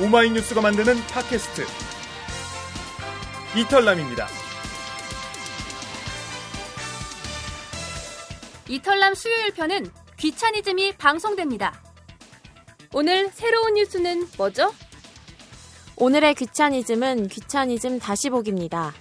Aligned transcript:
오마이뉴스가 0.00 0.62
만드는 0.62 0.96
팟캐스트 1.08 1.66
이털남입니다. 3.58 4.26
이털남 8.68 9.14
수요일 9.14 9.52
편은 9.52 9.90
귀차니즘이 10.16 10.96
방송됩니다. 10.96 11.78
오늘 12.94 13.28
새로운 13.32 13.74
뉴스는 13.74 14.28
뭐죠? 14.38 14.72
오늘의 15.96 16.34
귀차니즘은 16.36 17.28
귀차니즘 17.28 17.98
다시 17.98 18.30
보기입니다. 18.30 18.94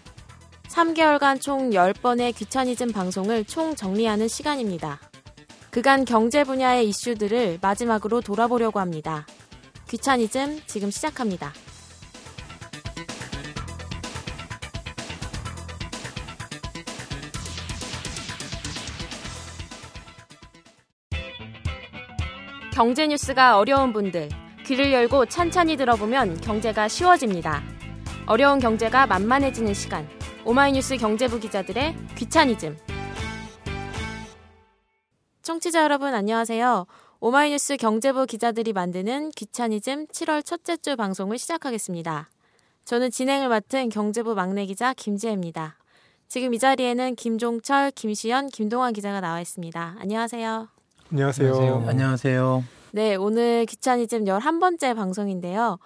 3개월간 0.68 1.42
총 1.42 1.70
10번의 1.70 2.36
귀차니즘 2.36 2.92
방송을 2.92 3.46
총 3.46 3.76
정리하는 3.76 4.28
시간입니다. 4.28 5.00
그간 5.70 6.04
경제 6.04 6.44
분야의 6.44 6.90
이슈들을 6.90 7.60
마지막으로 7.62 8.20
돌아보려고 8.20 8.82
합니다. 8.82 9.26
귀차니즘 9.92 10.62
지금 10.68 10.90
시작합니다. 10.90 11.52
경제 22.74 23.06
뉴스가 23.06 23.58
어려운 23.58 23.92
분들, 23.92 24.30
귀를 24.66 24.94
열고 24.94 25.26
찬찬히 25.26 25.76
들어보면 25.76 26.40
경제가 26.40 26.88
쉬워집니다. 26.88 27.62
어려운 28.28 28.60
경제가 28.60 29.08
만만해지는 29.08 29.74
시간. 29.74 30.08
오마이뉴스 30.46 30.96
경제부 30.96 31.42
기자들의 31.42 31.98
귀차니즘. 32.16 32.78
청취자 35.42 35.84
여러분 35.84 36.14
안녕하세요. 36.14 36.88
오마이뉴스 37.24 37.78
경제부 37.78 38.26
기자들이 38.26 38.74
만드는 38.74 39.30
귀차니즘 39.36 40.08
7월 40.08 40.44
첫째 40.44 40.76
주 40.76 40.96
방송을 40.96 41.38
시작하겠습니다. 41.38 42.32
저는 42.84 43.12
진행을 43.12 43.48
맡은 43.48 43.90
경제부 43.90 44.34
막내 44.34 44.66
기자 44.66 44.96
김지혜입니다. 44.96 45.78
지금 46.28 46.56
이 46.56 46.58
자리에는 46.58 47.14
김종철, 47.14 47.92
김시연, 47.92 48.48
김동환 48.50 48.94
기자가 48.94 49.22
나와 49.22 49.40
있습니다. 49.40 49.98
안녕하세요. 50.00 50.68
안녕하세요. 51.12 51.86
안녕하세요. 51.88 52.64
네, 52.94 53.14
오늘 53.14 53.68
귀차니즘 53.68 54.26
11번째 54.26 54.96
방송인데요. 54.96 55.78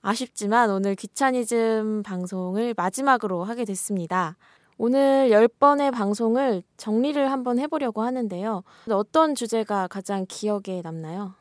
아쉽지만 0.00 0.70
오늘 0.70 0.94
귀차니즘 0.94 2.04
방송을 2.04 2.72
마지막으로 2.76 3.42
하게 3.42 3.64
됐습니다. 3.64 4.36
오늘 4.76 5.30
10번의 5.30 5.92
방송을 5.92 6.62
정리를 6.76 7.30
한번 7.30 7.58
해보려고 7.58 8.02
하는데요. 8.02 8.62
어떤 8.90 9.34
주제가 9.34 9.86
가장 9.88 10.26
기억에 10.28 10.82
남나요? 10.82 11.34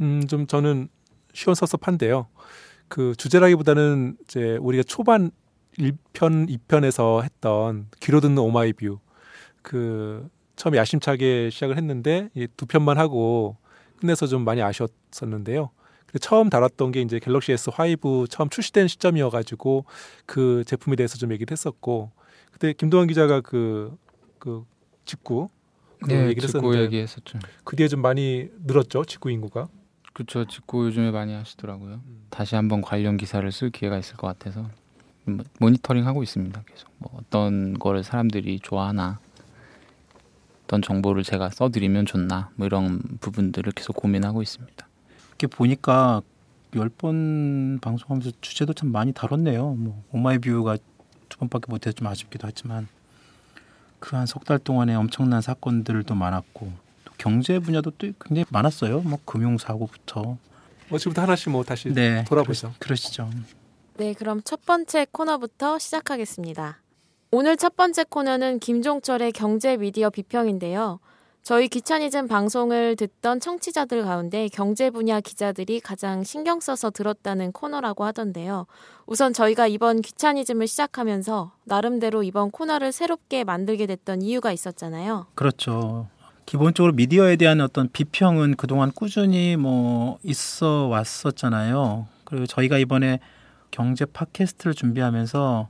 음, 0.00 0.26
좀 0.26 0.46
저는 0.46 0.88
시원섭섭한데요. 1.32 2.26
그 2.88 3.14
주제라기보다는 3.16 4.16
이제 4.24 4.56
우리가 4.60 4.82
초반 4.84 5.30
1편, 5.78 6.48
2편에서 6.48 7.22
했던 7.22 7.88
귀로 8.00 8.20
듣는 8.20 8.38
오마이뷰 8.38 8.98
그 9.62 10.28
처음에 10.56 10.78
야심차게 10.78 11.50
시작을 11.50 11.76
했는데 11.76 12.30
두 12.56 12.66
편만 12.66 12.98
하고 12.98 13.56
끝내서 13.98 14.26
좀 14.26 14.44
많이 14.44 14.62
아쉬웠었는데요. 14.62 15.70
처음 16.20 16.48
다뤘던 16.48 16.92
게 16.92 17.00
이제 17.00 17.18
갤럭시 17.18 17.52
S5 17.54 18.30
처음 18.30 18.48
출시된 18.48 18.86
시점이어가지고 18.86 19.84
그 20.26 20.62
제품에 20.64 20.94
대해서 20.94 21.18
좀 21.18 21.32
얘기를 21.32 21.50
했었고 21.50 22.12
그때 22.54 22.72
김동환 22.72 23.08
기자가 23.08 23.40
그, 23.40 23.96
그 24.38 24.64
직구 25.04 25.48
그 26.00 26.12
네, 26.12 26.28
얘기를 26.28 26.48
직구 26.48 26.76
얘기했었죠. 26.78 27.40
그 27.64 27.74
뒤에 27.74 27.88
좀 27.88 28.00
많이 28.00 28.48
늘었죠 28.64 29.04
직구 29.04 29.30
인구가. 29.30 29.68
그렇죠. 30.12 30.44
직구 30.44 30.86
요즘에 30.86 31.10
많이 31.10 31.32
하시더라고요. 31.34 31.94
음. 32.06 32.26
다시 32.30 32.54
한번 32.54 32.80
관련 32.80 33.16
기사를 33.16 33.50
쓸 33.50 33.70
기회가 33.70 33.98
있을 33.98 34.16
것 34.16 34.28
같아서 34.28 34.68
뭐 35.24 35.38
모니터링 35.58 36.06
하고 36.06 36.22
있습니다. 36.22 36.62
계속 36.66 36.88
뭐 36.98 37.10
어떤 37.18 37.74
거를 37.76 38.04
사람들이 38.04 38.60
좋아하나 38.60 39.18
어떤 40.64 40.80
정보를 40.80 41.24
제가 41.24 41.50
써드리면 41.50 42.06
좋나 42.06 42.50
뭐 42.54 42.66
이런 42.66 43.00
부분들을 43.20 43.72
계속 43.72 43.96
고민하고 43.96 44.42
있습니다. 44.42 44.86
이렇게 45.30 45.46
보니까 45.48 46.22
열 46.76 46.88
번 46.88 47.78
방송하면서 47.80 48.32
주제도 48.40 48.72
참 48.72 48.92
많이 48.92 49.12
다뤘네요. 49.12 49.74
뭐 49.74 50.04
오마이뷰가 50.12 50.76
두 51.34 51.38
번밖에 51.38 51.66
못해서 51.68 51.92
좀 51.94 52.06
아쉽기도 52.06 52.46
하지만 52.46 52.86
그 53.98 54.14
한 54.16 54.26
석 54.26 54.44
달 54.44 54.58
동안에 54.58 54.94
엄청난 54.94 55.40
사건들도 55.40 56.14
많았고 56.14 56.70
또 57.04 57.12
경제 57.18 57.58
분야도 57.58 57.90
또 57.92 58.06
굉장히 58.20 58.44
많았어요. 58.50 59.00
뭐 59.00 59.18
금융 59.24 59.58
사고부터 59.58 60.36
뭐 60.88 60.98
지금부터 60.98 61.22
하나씩 61.22 61.50
뭐 61.50 61.64
다시 61.64 61.92
네, 61.92 62.22
돌아보죠. 62.24 62.68
그러, 62.78 62.78
그러시죠. 62.80 63.28
네, 63.96 64.12
그럼 64.14 64.42
첫 64.44 64.64
번째 64.64 65.06
코너부터 65.10 65.78
시작하겠습니다. 65.80 66.78
오늘 67.32 67.56
첫 67.56 67.76
번째 67.76 68.04
코너는 68.04 68.60
김종철의 68.60 69.32
경제 69.32 69.76
미디어 69.76 70.10
비평인데요. 70.10 71.00
저희 71.44 71.68
귀차니즘 71.68 72.26
방송을 72.26 72.96
듣던 72.96 73.38
청취자들 73.38 74.02
가운데 74.02 74.48
경제 74.48 74.88
분야 74.88 75.20
기자들이 75.20 75.78
가장 75.80 76.24
신경 76.24 76.58
써서 76.58 76.90
들었다는 76.90 77.52
코너라고 77.52 78.04
하던데요. 78.04 78.66
우선 79.04 79.34
저희가 79.34 79.66
이번 79.66 80.00
귀차니즘을 80.00 80.66
시작하면서 80.66 81.52
나름대로 81.64 82.22
이번 82.22 82.50
코너를 82.50 82.92
새롭게 82.92 83.44
만들게 83.44 83.86
됐던 83.86 84.22
이유가 84.22 84.52
있었잖아요. 84.52 85.26
그렇죠. 85.34 86.08
기본적으로 86.46 86.94
미디어에 86.94 87.36
대한 87.36 87.60
어떤 87.60 87.90
비평은 87.90 88.56
그동안 88.56 88.90
꾸준히 88.90 89.56
뭐 89.56 90.18
있어 90.22 90.86
왔었잖아요. 90.86 92.06
그리고 92.24 92.46
저희가 92.46 92.78
이번에 92.78 93.20
경제 93.70 94.06
팟캐스트를 94.06 94.72
준비하면서 94.72 95.68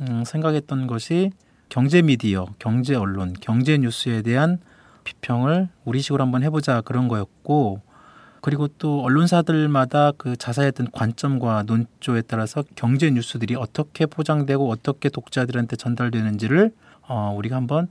음, 0.00 0.24
생각했던 0.24 0.88
것이 0.88 1.30
경제 1.68 2.02
미디어, 2.02 2.46
경제 2.58 2.96
언론, 2.96 3.34
경제 3.40 3.78
뉴스에 3.78 4.22
대한 4.22 4.58
비평을 5.04 5.68
우리식으로 5.84 6.22
한번 6.22 6.42
해보자 6.42 6.80
그런 6.80 7.08
거였고 7.08 7.80
그리고 8.40 8.66
또 8.66 9.02
언론사들마다 9.02 10.12
그 10.18 10.36
자사했던 10.36 10.88
관점과 10.92 11.62
논조에 11.62 12.22
따라서 12.22 12.64
경제 12.74 13.08
뉴스들이 13.08 13.54
어떻게 13.54 14.04
포장되고 14.04 14.68
어떻게 14.68 15.08
독자들한테 15.08 15.76
전달되는지를 15.76 16.72
어, 17.08 17.34
우리가 17.36 17.56
한번 17.56 17.88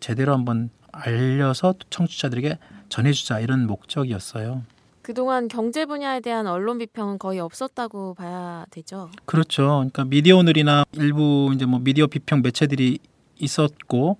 제대로 0.00 0.34
한번 0.34 0.70
알려서 0.92 1.74
청취자들에게 1.88 2.58
전해주자 2.90 3.40
이런 3.40 3.66
목적이었어요. 3.66 4.62
그동안 5.00 5.48
경제 5.48 5.84
분야에 5.84 6.20
대한 6.20 6.46
언론 6.46 6.78
비평은 6.78 7.18
거의 7.18 7.40
없었다고 7.40 8.14
봐야 8.14 8.64
되죠. 8.70 9.10
그렇죠. 9.26 9.62
그러니까 9.62 10.04
미디어 10.04 10.36
오늘이나 10.38 10.84
일부 10.92 11.50
이제 11.54 11.66
뭐 11.66 11.78
미디어 11.78 12.06
비평 12.06 12.42
매체들이 12.42 12.98
있었고 13.38 14.18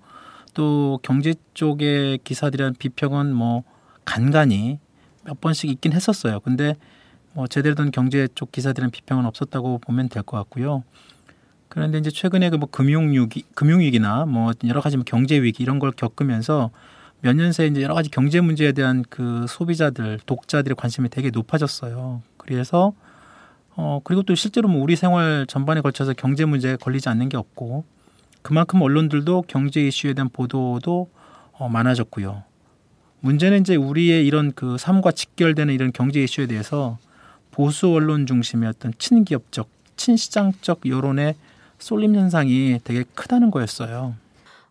또 0.55 0.99
경제 1.03 1.35
쪽의 1.53 2.19
기사들이란 2.23 2.75
비평은 2.79 3.33
뭐 3.35 3.63
간간히 4.05 4.79
몇 5.23 5.39
번씩 5.39 5.69
있긴 5.69 5.93
했었어요. 5.93 6.39
근데 6.39 6.75
뭐 7.33 7.47
제대로 7.47 7.75
된 7.75 7.91
경제 7.91 8.27
쪽 8.33 8.51
기사들은 8.51 8.89
비평은 8.91 9.25
없었다고 9.25 9.79
보면 9.79 10.09
될 10.09 10.23
것 10.23 10.37
같고요. 10.37 10.83
그런데 11.69 11.97
이제 11.99 12.09
최근에 12.09 12.49
그 12.49 12.57
뭐 12.57 12.67
금융 12.71 13.11
위기, 13.11 13.43
금융 13.55 13.81
위기나 13.81 14.25
뭐 14.25 14.53
여러 14.67 14.81
가지 14.81 14.97
뭐 14.97 15.03
경제 15.05 15.41
위기 15.41 15.61
이런 15.63 15.77
걸 15.79 15.91
겪으면서 15.91 16.71
몇 17.21 17.33
년 17.35 17.51
새에 17.51 17.67
이제 17.67 17.81
여러 17.81 17.93
가지 17.95 18.09
경제 18.09 18.39
문제에 18.39 18.71
대한 18.71 19.03
그 19.09 19.45
소비자들, 19.49 20.19
독자들의 20.25 20.75
관심이 20.75 21.09
되게 21.09 21.31
높아졌어요. 21.31 22.21
그래서 22.37 22.93
어 23.75 23.99
그리고 24.03 24.23
또 24.23 24.35
실제로 24.35 24.69
뭐 24.69 24.81
우리 24.81 24.95
생활 24.95 25.45
전반에 25.47 25.81
걸쳐서 25.81 26.13
경제 26.13 26.45
문제에 26.45 26.77
걸리지 26.77 27.09
않는 27.09 27.29
게 27.29 27.37
없고 27.37 27.83
그만큼 28.45 28.83
언론들도 28.83 29.45
경제 29.47 29.81
이슈에 29.81 30.13
대한 30.13 30.29
보도도 30.29 31.09
어 31.53 31.67
많아졌고요. 31.67 32.43
문제는 33.21 33.61
이제 33.61 33.75
우리의 33.75 34.27
이런 34.27 34.51
그 34.53 34.77
삶과 34.77 35.13
직결되는 35.13 35.73
이런 35.73 35.91
경제 35.91 36.21
이슈에 36.21 36.45
대해서 36.45 36.99
보수 37.49 37.89
언론 37.89 38.27
중심의 38.27 38.69
어떤 38.69 38.93
친기업적, 38.99 39.67
친시장적 39.97 40.81
여론의 40.85 41.33
쏠림 41.79 42.13
현상이 42.13 42.81
되게 42.83 43.03
크다는 43.15 43.49
거였어요. 43.49 44.13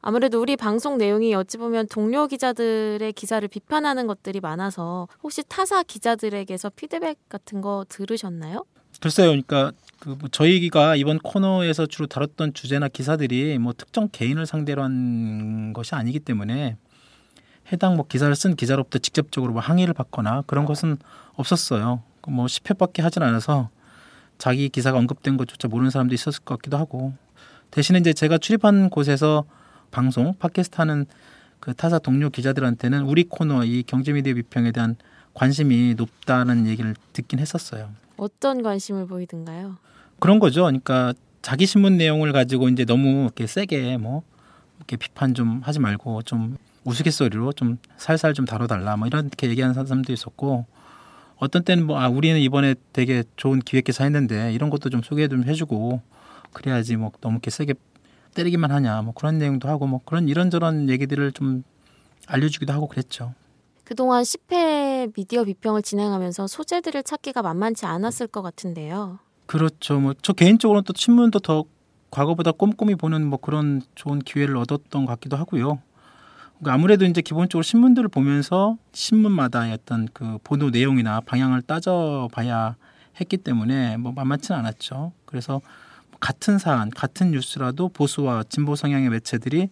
아무래도 0.03 0.41
우리 0.41 0.56
방송 0.56 0.97
내용이 0.97 1.35
어찌 1.35 1.59
보면 1.59 1.88
동료 1.88 2.29
기자들의 2.29 3.12
기사를 3.15 3.49
비판하는 3.49 4.06
것들이 4.06 4.38
많아서 4.38 5.09
혹시 5.25 5.43
타사 5.49 5.82
기자들에게서 5.82 6.70
피드백 6.77 7.29
같은 7.29 7.61
거 7.61 7.85
들으셨나요? 7.88 8.67
글쎄요. 9.00 9.31
그러니까 9.31 9.73
그 9.99 10.11
뭐 10.11 10.29
저희가 10.31 10.96
이번 10.96 11.19
코너에서 11.19 11.87
주로 11.87 12.06
다뤘던 12.06 12.55
주제나 12.55 12.88
기사들이 12.88 13.58
뭐 13.58 13.73
특정 13.73 14.08
개인을 14.11 14.46
상대로 14.46 14.82
한 14.82 15.73
것이 15.73 15.94
아니기 15.94 16.20
때문에 16.20 16.76
해당 17.73 17.96
뭐 17.96 18.06
기사를 18.06 18.35
쓴 18.35 18.56
기자로부터 18.56 18.99
직접적으로 18.99 19.52
뭐 19.55 19.62
항의를 19.62 19.94
받거나 19.94 20.43
그런 20.46 20.64
것은 20.67 20.99
없었어요. 21.35 22.02
뭐 22.29 22.46
10회밖에 22.46 23.02
하진 23.02 23.23
않아서 23.23 23.70
자기 24.38 24.69
기사가 24.69 24.99
언급된 24.99 25.37
것조차 25.37 25.69
모르는 25.69 25.91
사람도 25.91 26.14
있었을 26.14 26.43
것 26.44 26.56
같기도 26.56 26.76
하고 26.76 27.14
대신에 27.70 27.99
이제 27.99 28.12
제가 28.12 28.38
출입한 28.38 28.91
곳에서 28.91 29.44
방송 29.91 30.35
팟캐스트 30.38 30.76
하는 30.76 31.06
그 31.61 31.75
타사 31.75 31.99
동료 31.99 32.31
기자들한테는 32.31 33.02
우리 33.05 33.25
코너 33.25 33.64
이 33.64 33.82
경제 33.87 34.12
미디어 34.12 34.35
비평에 34.35 34.73
대한 34.73 34.96
관심이 35.32 35.94
높다는 35.94 36.67
얘기를 36.67 36.94
듣긴 37.12 37.38
했었어요. 37.38 37.88
어떤 38.17 38.63
관심을 38.63 39.07
보이던가요? 39.07 39.77
그런 40.19 40.39
거죠. 40.39 40.63
그러니까 40.63 41.13
자기 41.43 41.67
신문 41.67 41.97
내용을 41.97 42.33
가지고 42.33 42.69
이제 42.69 42.85
너무 42.85 43.25
이렇게 43.25 43.47
세게 43.47 43.97
뭐 43.99 44.23
이렇게 44.79 44.97
비판 44.97 45.35
좀 45.35 45.61
하지 45.63 45.79
말고 45.81 46.23
좀 46.23 46.57
우스갯소리로 46.85 47.53
좀 47.53 47.79
살살 47.97 48.35
좀 48.35 48.45
다뤄달라 48.45 48.97
뭐 48.97 49.07
이렇게 49.07 49.49
얘기하는 49.49 49.75
사람도 49.75 50.13
있었고 50.13 50.67
어떤 51.37 51.65
때는 51.65 51.87
뭐 51.87 51.99
아 51.99 52.09
우리는 52.09 52.39
이번에 52.41 52.75
되게 52.93 53.25
좋은 53.37 53.59
기획 53.61 53.85
기사 53.85 54.05
했는데 54.05 54.53
이런 54.53 54.71
것도 54.71 54.91
좀 54.91 55.03
소개 55.03 55.27
좀 55.29 55.45
해주고 55.45 56.01
그래야지 56.53 56.97
뭐 56.97 57.11
너무 57.21 57.35
이렇게 57.35 57.51
세게 57.51 57.75
때리기만 58.35 58.71
하냐 58.71 59.03
뭐 59.03 59.13
그런 59.15 59.39
내용도 59.39 59.69
하고 59.69 59.87
뭐 59.87 60.01
그런 60.05 60.29
이런저런 60.29 60.89
얘기들을 60.89 61.33
좀 61.33 61.65
알려주기도 62.27 62.73
하고 62.73 62.87
그랬죠. 62.87 63.35
그동안 63.85 64.23
10회 64.23 65.13
미디어 65.15 65.45
비평을 65.45 65.83
진행하면서 65.83 66.47
소재들을 66.47 67.03
찾기가 67.03 67.43
만만치 67.43 67.87
않았을 67.87 68.27
것 68.29 68.43
같은데요. 68.43 69.19
그렇죠. 69.47 70.01
뭐 70.01 70.15
저 70.23 70.33
개인적으로는 70.33 70.85
또 70.85 70.93
신문도 70.97 71.41
더 71.41 71.65
과거보다 72.11 72.53
꼼꼼히 72.53 72.95
보는 72.95 73.27
뭐 73.27 73.39
그런 73.39 73.83
좋은 73.95 74.21
기회를 74.21 74.57
얻었던 74.57 75.05
것 75.05 75.13
같기도 75.13 75.37
하고요. 75.37 75.81
그러니까 76.59 76.73
아무래도 76.73 77.05
이제 77.05 77.21
기본적으로 77.21 77.63
신문들을 77.63 78.09
보면서 78.09 78.77
신문마다 78.93 79.71
어떤 79.73 80.09
그 80.13 80.39
보도 80.45 80.71
내용이나 80.71 81.21
방향을 81.21 81.63
따져봐야 81.63 82.77
했기 83.21 83.37
때문에 83.37 83.97
뭐 83.99 84.13
만만치는 84.13 84.59
않았죠. 84.61 85.13
그래서 85.27 85.61
같은 86.21 86.59
사안, 86.59 86.91
같은 86.91 87.33
뉴스라도 87.33 87.89
보수와 87.89 88.45
진보 88.49 88.77
성향의 88.77 89.11
매체들이 89.11 89.69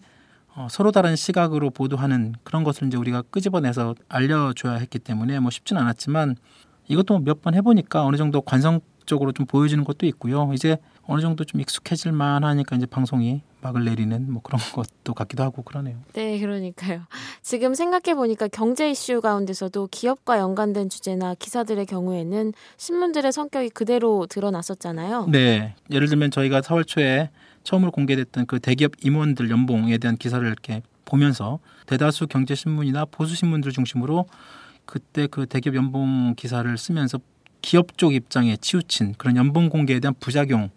어, 0.55 0.67
서로 0.69 0.91
다른 0.91 1.15
시각으로 1.15 1.69
보도하는 1.71 2.35
그런 2.43 2.63
것을 2.63 2.87
이제 2.87 2.97
우리가 2.97 3.23
끄집어내서 3.23 3.95
알려줘야 4.07 4.73
했기 4.73 4.99
때문에 4.99 5.39
뭐 5.39 5.49
쉽지는 5.49 5.81
않았지만 5.81 6.35
이것도 6.87 7.19
몇 7.19 7.41
번 7.41 7.55
해보니까 7.55 8.03
어느 8.05 8.17
정도 8.17 8.41
관성적으로 8.41 9.31
좀 9.31 9.45
보여지는 9.45 9.83
것도 9.83 10.05
있고요. 10.07 10.51
이제 10.53 10.77
어느 11.07 11.21
정도 11.21 11.43
좀 11.43 11.59
익숙해질 11.61 12.11
만 12.11 12.43
하니까 12.43 12.75
이제 12.75 12.85
방송이 12.85 13.41
막을 13.61 13.83
내리는 13.85 14.31
뭐 14.31 14.41
그런 14.43 14.59
것도 14.75 15.13
같기도 15.15 15.41
하고 15.43 15.63
그러네요. 15.63 15.97
네, 16.13 16.39
그러니까요. 16.39 17.01
지금 17.41 17.73
생각해 17.73 18.13
보니까 18.15 18.47
경제 18.49 18.91
이슈 18.91 19.21
가운데서도 19.21 19.87
기업과 19.91 20.37
연관된 20.37 20.89
주제나 20.89 21.35
기사들의 21.35 21.85
경우에는 21.87 22.53
신문들의 22.77 23.31
성격이 23.31 23.69
그대로 23.71 24.27
드러났었잖아요. 24.27 25.27
네, 25.31 25.75
예를 25.89 26.07
들면 26.09 26.31
저희가 26.31 26.61
4월 26.61 26.85
초에 26.85 27.29
처음으로 27.63 27.91
공개됐던 27.91 28.45
그 28.45 28.59
대기업 28.59 28.91
임원들 29.03 29.49
연봉에 29.49 29.97
대한 29.97 30.17
기사를 30.17 30.45
이렇게 30.45 30.81
보면서 31.05 31.59
대다수 31.85 32.27
경제 32.27 32.55
신문이나 32.55 33.05
보수 33.05 33.35
신문들 33.35 33.71
중심으로 33.71 34.27
그때 34.85 35.27
그 35.27 35.45
대기업 35.45 35.75
연봉 35.75 36.33
기사를 36.35 36.77
쓰면서 36.77 37.19
기업 37.61 37.97
쪽 37.97 38.13
입장에 38.13 38.57
치우친 38.57 39.15
그런 39.17 39.37
연봉 39.37 39.69
공개에 39.69 39.99
대한 39.99 40.13
부작용 40.19 40.69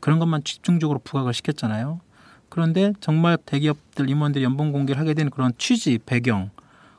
그런 0.00 0.18
것만 0.18 0.44
집중적으로 0.44 0.98
부각을 1.00 1.34
시켰잖아요. 1.34 2.00
그런데 2.48 2.94
정말 3.00 3.38
대기업들 3.44 4.08
임원들이 4.08 4.42
연봉 4.42 4.72
공개를 4.72 5.00
하게 5.00 5.14
된 5.14 5.30
그런 5.30 5.52
취지, 5.58 5.98
배경 6.04 6.50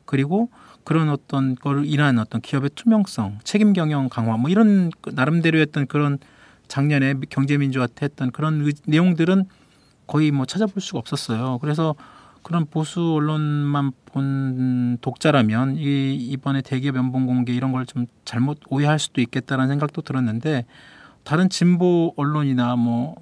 그리고 0.06 0.50
그런 0.84 1.10
어떤 1.10 1.56
거를 1.56 1.86
인한 1.86 2.20
어떤 2.20 2.42
기업의 2.42 2.72
투명성, 2.76 3.40
책임 3.44 3.74
경영 3.74 4.10
강화 4.10 4.38
뭐 4.38 4.50
이런 4.50 4.92
나름대로의 5.12 5.66
어떤 5.70 5.88
그런 5.88 6.20
작년에 6.72 7.16
경제민주화때 7.30 8.06
했던 8.06 8.32
그런 8.32 8.72
내용들은 8.86 9.44
거의 10.08 10.32
뭐 10.32 10.46
찾아볼 10.46 10.82
수가 10.82 11.00
없었어요. 11.00 11.58
그래서 11.60 11.96
그런 12.44 12.66
보수 12.66 13.14
언론만 13.14 13.92
본 14.06 14.98
독자라면 15.02 15.76
이 15.76 16.16
이번에 16.16 16.62
대기업 16.62 16.96
연봉 16.96 17.26
공개 17.26 17.54
이런 17.54 17.72
걸 17.74 17.86
좀 17.86 18.06
잘못 18.24 18.60
오해할 18.70 19.00
수도 19.00 19.20
있겠다라는 19.22 19.68
생각도 19.68 20.02
들었는데 20.02 20.66
다른 21.24 21.50
진보 21.50 22.14
언론이나 22.16 22.76
뭐 22.78 23.16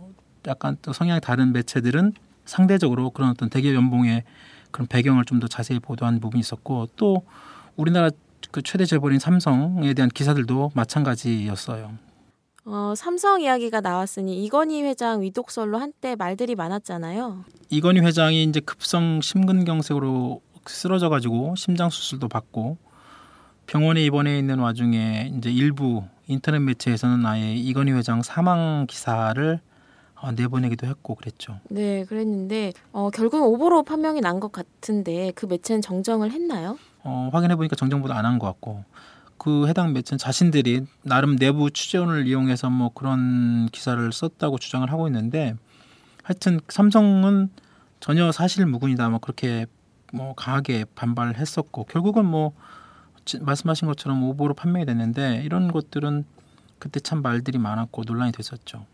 약간 0.48 0.78
또 0.84 0.94
성향이 0.94 1.20
다른 1.20 1.52
매체들은 1.52 2.14
상대적으로 2.46 3.10
그런 3.10 3.32
어떤 3.32 3.50
대기업 3.50 3.74
연봉의 3.76 4.24
그런 4.72 4.88
배경을 4.88 5.26
좀 5.26 5.40
더 5.40 5.48
자세히 5.48 5.80
보도한 5.80 6.20
부분이 6.20 6.40
있었고 6.40 6.90
또 6.96 7.24
우리나라 7.76 8.12
그 8.52 8.62
최대 8.62 8.86
재벌인 8.86 9.18
삼성에 9.20 9.94
대한 9.96 10.10
기사들도 10.10 10.72
마찬가지였어요. 10.76 12.09
어, 12.72 12.94
삼성 12.96 13.42
이야기가 13.42 13.82
나왔으니 13.82 14.44
이건희 14.46 14.84
회장 14.84 15.22
위독설로 15.22 15.80
한때 15.80 16.16
말들이 16.16 16.54
많았잖아요. 16.54 17.44
이건희 17.70 18.02
회장이 18.02 18.44
이제 18.44 18.60
급성 18.60 19.22
심근경색으로 19.22 20.42
쓰러져 20.68 21.10
가지고 21.10 21.56
심장 21.56 21.90
수술도 21.90 22.28
받고 22.28 22.78
병원에 23.66 24.04
입원해 24.04 24.38
있는 24.38 24.60
와중에 24.60 25.32
이제 25.36 25.52
일부 25.52 26.04
인터넷 26.28 26.60
매체에서는 26.60 27.26
아예 27.26 27.56
이건희 27.56 27.92
회장 27.92 28.22
사망 28.22 28.86
기사를 28.88 29.60
어, 30.22 30.32
내보내기도 30.34 30.86
했고 30.86 31.16
그랬죠. 31.16 31.58
네, 31.70 32.04
그랬는데 32.06 32.74
어, 32.92 33.10
결국 33.10 33.42
오보로 33.52 33.82
판명이 33.84 34.22
난 34.22 34.40
것 34.40 34.52
같은데 34.52 35.32
그 35.34 35.48
매체는 35.48 35.82
정정을 35.82 36.32
했나요? 36.32 36.78
어, 37.04 37.30
확인해 37.34 37.56
보니까 37.56 37.76
정정보다 37.76 38.16
안한 38.18 38.38
것 38.38 38.46
같고 38.48 38.84
그 39.40 39.68
해당 39.68 39.94
매체는 39.94 40.20
자신들이 40.20 40.86
나름 41.02 41.38
내부 41.38 41.72
취재원을 41.72 42.28
이용해서 42.28 42.70
뭐 42.70 42.92
그런 42.94 43.68
기사를 43.72 44.12
썼다고 44.12 44.60
주장을 44.60 44.90
하고 44.92 45.08
있는데 45.08 45.56
하여튼 46.24 46.60
삼성은 46.68 47.50
전혀 48.00 48.32
사실 48.32 48.66
무근이다 48.66 49.10
뭐 49.10 49.20
그렇게 49.20 49.66
뭐 50.14 50.34
강하게 50.36 50.86
반발을 50.94 51.38
했었고 51.38 51.86
결국은 51.86 52.26
뭐 52.26 52.54
말씀하신 53.42 53.88
것처럼 53.88 54.24
오보로 54.24 54.54
판명이 54.54 54.86
됐는데 54.86 55.42
이런 55.44 55.72
것들은 55.72 56.26
그때 56.78 57.00
참 57.00 57.22
말들이 57.22 57.58
많았고 57.58 58.04
논란이 58.06 58.32
됐었죠. 58.32 58.86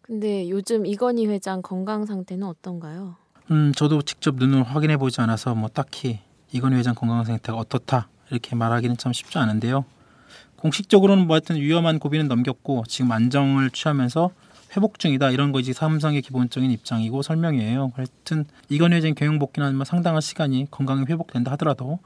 근데 0.00 0.48
요즘 0.50 0.86
이건희 0.86 1.26
회장 1.26 1.62
건강 1.62 2.06
상태는 2.06 2.46
어떤가요? 2.46 3.16
음, 3.50 3.72
저도 3.74 4.02
직접 4.02 4.36
눈으로 4.36 4.64
확인해 4.64 4.96
보지 4.96 5.20
않아서 5.20 5.54
뭐 5.54 5.68
딱히 5.68 6.20
이건희 6.52 6.76
회장 6.76 6.94
건강 6.94 7.24
상태가 7.24 7.58
어떻다 7.58 8.08
이렇게 8.32 8.56
말하기는 8.56 8.96
참 8.96 9.12
쉽지 9.12 9.38
않은데요. 9.38 9.84
공식적으로는 10.56 11.26
뭐 11.26 11.34
하여튼 11.34 11.56
위험한 11.56 11.98
고비는 11.98 12.28
넘겼고 12.28 12.84
지금 12.88 13.12
안정을 13.12 13.70
취하면서 13.70 14.30
회복 14.76 14.98
중이다 14.98 15.30
이런 15.30 15.52
것이 15.52 15.72
삼성의 15.72 16.22
기본적인 16.22 16.70
입장이고 16.70 17.22
설명이에요. 17.22 17.92
하여튼 17.94 18.46
이건희 18.68 18.92
회장 18.92 19.14
경영 19.14 19.38
복귀는 19.38 19.76
뭐 19.76 19.84
상당한 19.84 20.20
시간이 20.20 20.68
건강이 20.70 21.04
회복된다 21.08 21.52
하더라도 21.52 21.98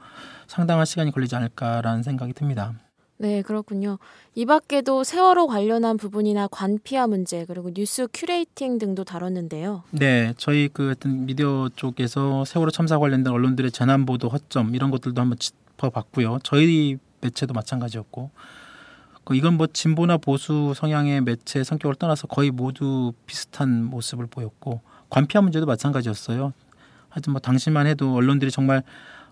상당한 0.47 0.85
시간이 0.85 1.11
걸리지 1.11 1.35
않을까라는 1.35 2.03
생각이 2.03 2.33
듭니다. 2.33 2.73
네, 3.19 3.41
그렇군요. 3.41 3.97
이 4.35 4.45
밖에도 4.45 5.03
세월호 5.03 5.47
관련한 5.47 5.97
부분이나 5.97 6.47
관피아 6.47 7.07
문제 7.07 7.45
그리고 7.45 7.71
뉴스 7.73 8.07
curating 8.13 8.77
등도 8.77 9.05
다뤘는데요. 9.05 9.83
네, 9.91 10.33
저희 10.37 10.69
그 10.71 10.91
어떤 10.91 11.25
미디어 11.25 11.69
쪽에서 11.75 12.45
세월호 12.45 12.69
참사 12.71 12.99
관련된 12.99 13.33
언론들의 13.33 13.71
재난 13.71 14.05
보도 14.05 14.29
허점 14.29 14.75
이런 14.75 14.91
것들도 14.91 15.19
한번 15.19 15.37
짚어봤고요. 15.77 16.39
저희 16.43 16.97
매체도 17.21 17.53
마찬가지였고 17.53 18.31
그 19.23 19.35
이건 19.35 19.55
뭐 19.55 19.67
진보나 19.67 20.17
보수 20.17 20.73
성향의 20.75 21.21
매체 21.21 21.63
성격을 21.63 21.95
떠나서 21.95 22.27
거의 22.27 22.51
모두 22.51 23.13
비슷한 23.25 23.83
모습을 23.83 24.27
보였고 24.27 24.81
관피아 25.09 25.41
문제도 25.41 25.65
마찬가지였어요. 25.65 26.53
하여튼 27.09 27.33
뭐 27.33 27.39
당시만 27.39 27.87
해도 27.87 28.13
언론들이 28.15 28.51
정말 28.51 28.83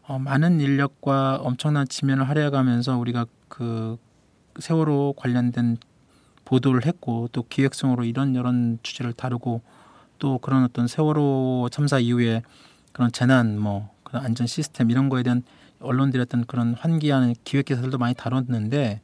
어, 0.07 0.19
많은 0.19 0.59
인력과 0.59 1.37
엄청난 1.41 1.87
지면을 1.87 2.29
할애해가면서 2.29 2.97
우리가 2.97 3.25
그 3.47 3.97
세월호 4.59 5.15
관련된 5.17 5.77
보도를 6.45 6.85
했고 6.85 7.27
또 7.31 7.43
기획성으로 7.43 8.03
이런 8.03 8.35
이런 8.35 8.77
주제를 8.83 9.13
다루고 9.13 9.61
또 10.19 10.37
그런 10.37 10.63
어떤 10.63 10.87
세월호 10.87 11.69
참사 11.71 11.99
이후에 11.99 12.43
그런 12.91 13.11
재난 13.11 13.59
뭐 13.59 13.89
그런 14.03 14.23
안전 14.23 14.45
시스템 14.45 14.91
이런 14.91 15.09
거에 15.09 15.23
대한 15.23 15.43
언론들이 15.79 16.22
어떤 16.22 16.46
그런 16.46 16.74
환기하는 16.74 17.36
기획 17.44 17.65
기사들도 17.65 17.98
많이 17.98 18.13
다뤘는데 18.13 19.01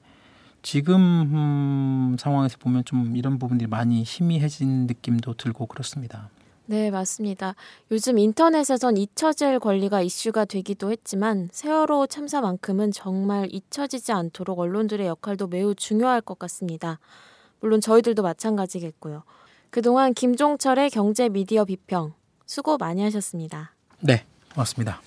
지금 0.62 1.00
음, 1.00 2.16
상황에서 2.20 2.58
보면 2.60 2.86
좀 2.86 3.16
이런 3.16 3.40
부분들이 3.40 3.68
많이 3.68 4.04
희미해진 4.04 4.88
느낌도 4.88 5.34
들고 5.36 5.66
그렇습니다. 5.66 6.30
네, 6.68 6.90
맞습니다. 6.90 7.56
요즘 7.92 8.18
인터넷에선 8.18 8.96
잊혀질 8.96 9.60
권리가 9.60 10.01
이슈가 10.01 10.46
되기도 10.46 10.92
했지만 10.92 11.50
세월호 11.51 12.08
참사만큼은 12.08 12.92
정말 12.92 13.50
잊혀지지 13.51 14.12
않도록 14.13 14.60
언론들의 14.60 15.06
역할도 15.06 15.48
매우 15.48 15.75
중요할 15.75 16.22
것 16.22 16.40
같습니다. 16.40 17.00
물론 17.60 17.82
저희들도 17.82 18.22
마찬가지겠고요. 18.22 19.24
그동안 19.70 20.13
김종철의 20.13 20.92
경제 20.92 21.28
미디어 21.28 21.66
비평 21.66 22.13
수고 22.46 22.78
많이 22.78 23.01
하셨습니다. 23.04 23.74
네, 24.00 24.25
고맙습니다. 24.54 25.01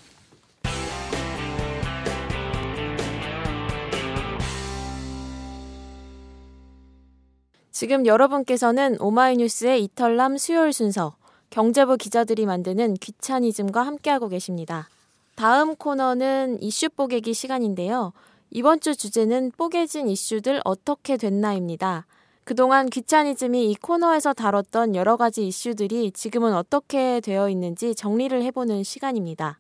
지금 7.75 8.07
여러분께서는 8.07 8.97
오마이뉴스의 9.01 9.83
이털남 9.83 10.39
수요일 10.39 10.73
순서 10.73 11.17
경제부 11.51 11.97
기자들이 11.97 12.47
만드는 12.47 12.95
귀차니즘과 12.95 13.83
함께하고 13.83 14.29
계십니다. 14.29 14.89
다음 15.35 15.75
코너는 15.75 16.63
이슈 16.63 16.89
뽀개기 16.89 17.35
시간인데요. 17.35 18.13
이번 18.53 18.79
주 18.79 18.95
주제는 18.95 19.51
뽀개진 19.57 20.09
이슈들 20.09 20.61
어떻게 20.65 21.17
됐나입니다. 21.17 22.07
그동안 22.45 22.89
귀차니즘이 22.89 23.69
이 23.69 23.75
코너에서 23.75 24.35
다뤘던 24.35 24.95
여러 24.95 25.17
가지 25.17 25.45
이슈들이 25.45 26.13
지금은 26.13 26.55
어떻게 26.55 27.19
되어 27.19 27.51
있는지 27.51 27.97
정리를 27.97 28.41
해보는 28.41 28.85
시간입니다. 28.85 29.59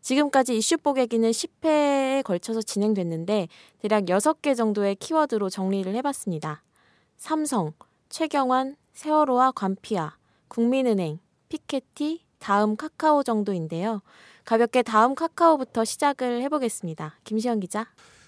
지금까지 0.00 0.56
이슈 0.56 0.78
뽀개기는 0.78 1.30
10회에 1.30 2.22
걸쳐서 2.22 2.62
진행됐는데 2.62 3.48
대략 3.80 4.04
6개 4.04 4.56
정도의 4.56 4.94
키워드로 4.94 5.50
정리를 5.50 5.94
해봤습니다. 5.94 6.63
삼성, 7.16 7.72
최경환, 8.08 8.76
세월호와 8.92 9.52
관피아, 9.52 10.14
국민은행, 10.48 11.18
피케티, 11.48 12.20
다음 12.38 12.76
카카오 12.76 13.22
정도인데요. 13.22 14.02
가볍게 14.44 14.82
다음 14.82 15.14
카카오부터 15.14 15.84
시작을 15.84 16.42
해보겠습니다. 16.42 17.14
김시현 17.24 17.60
기자. 17.60 17.86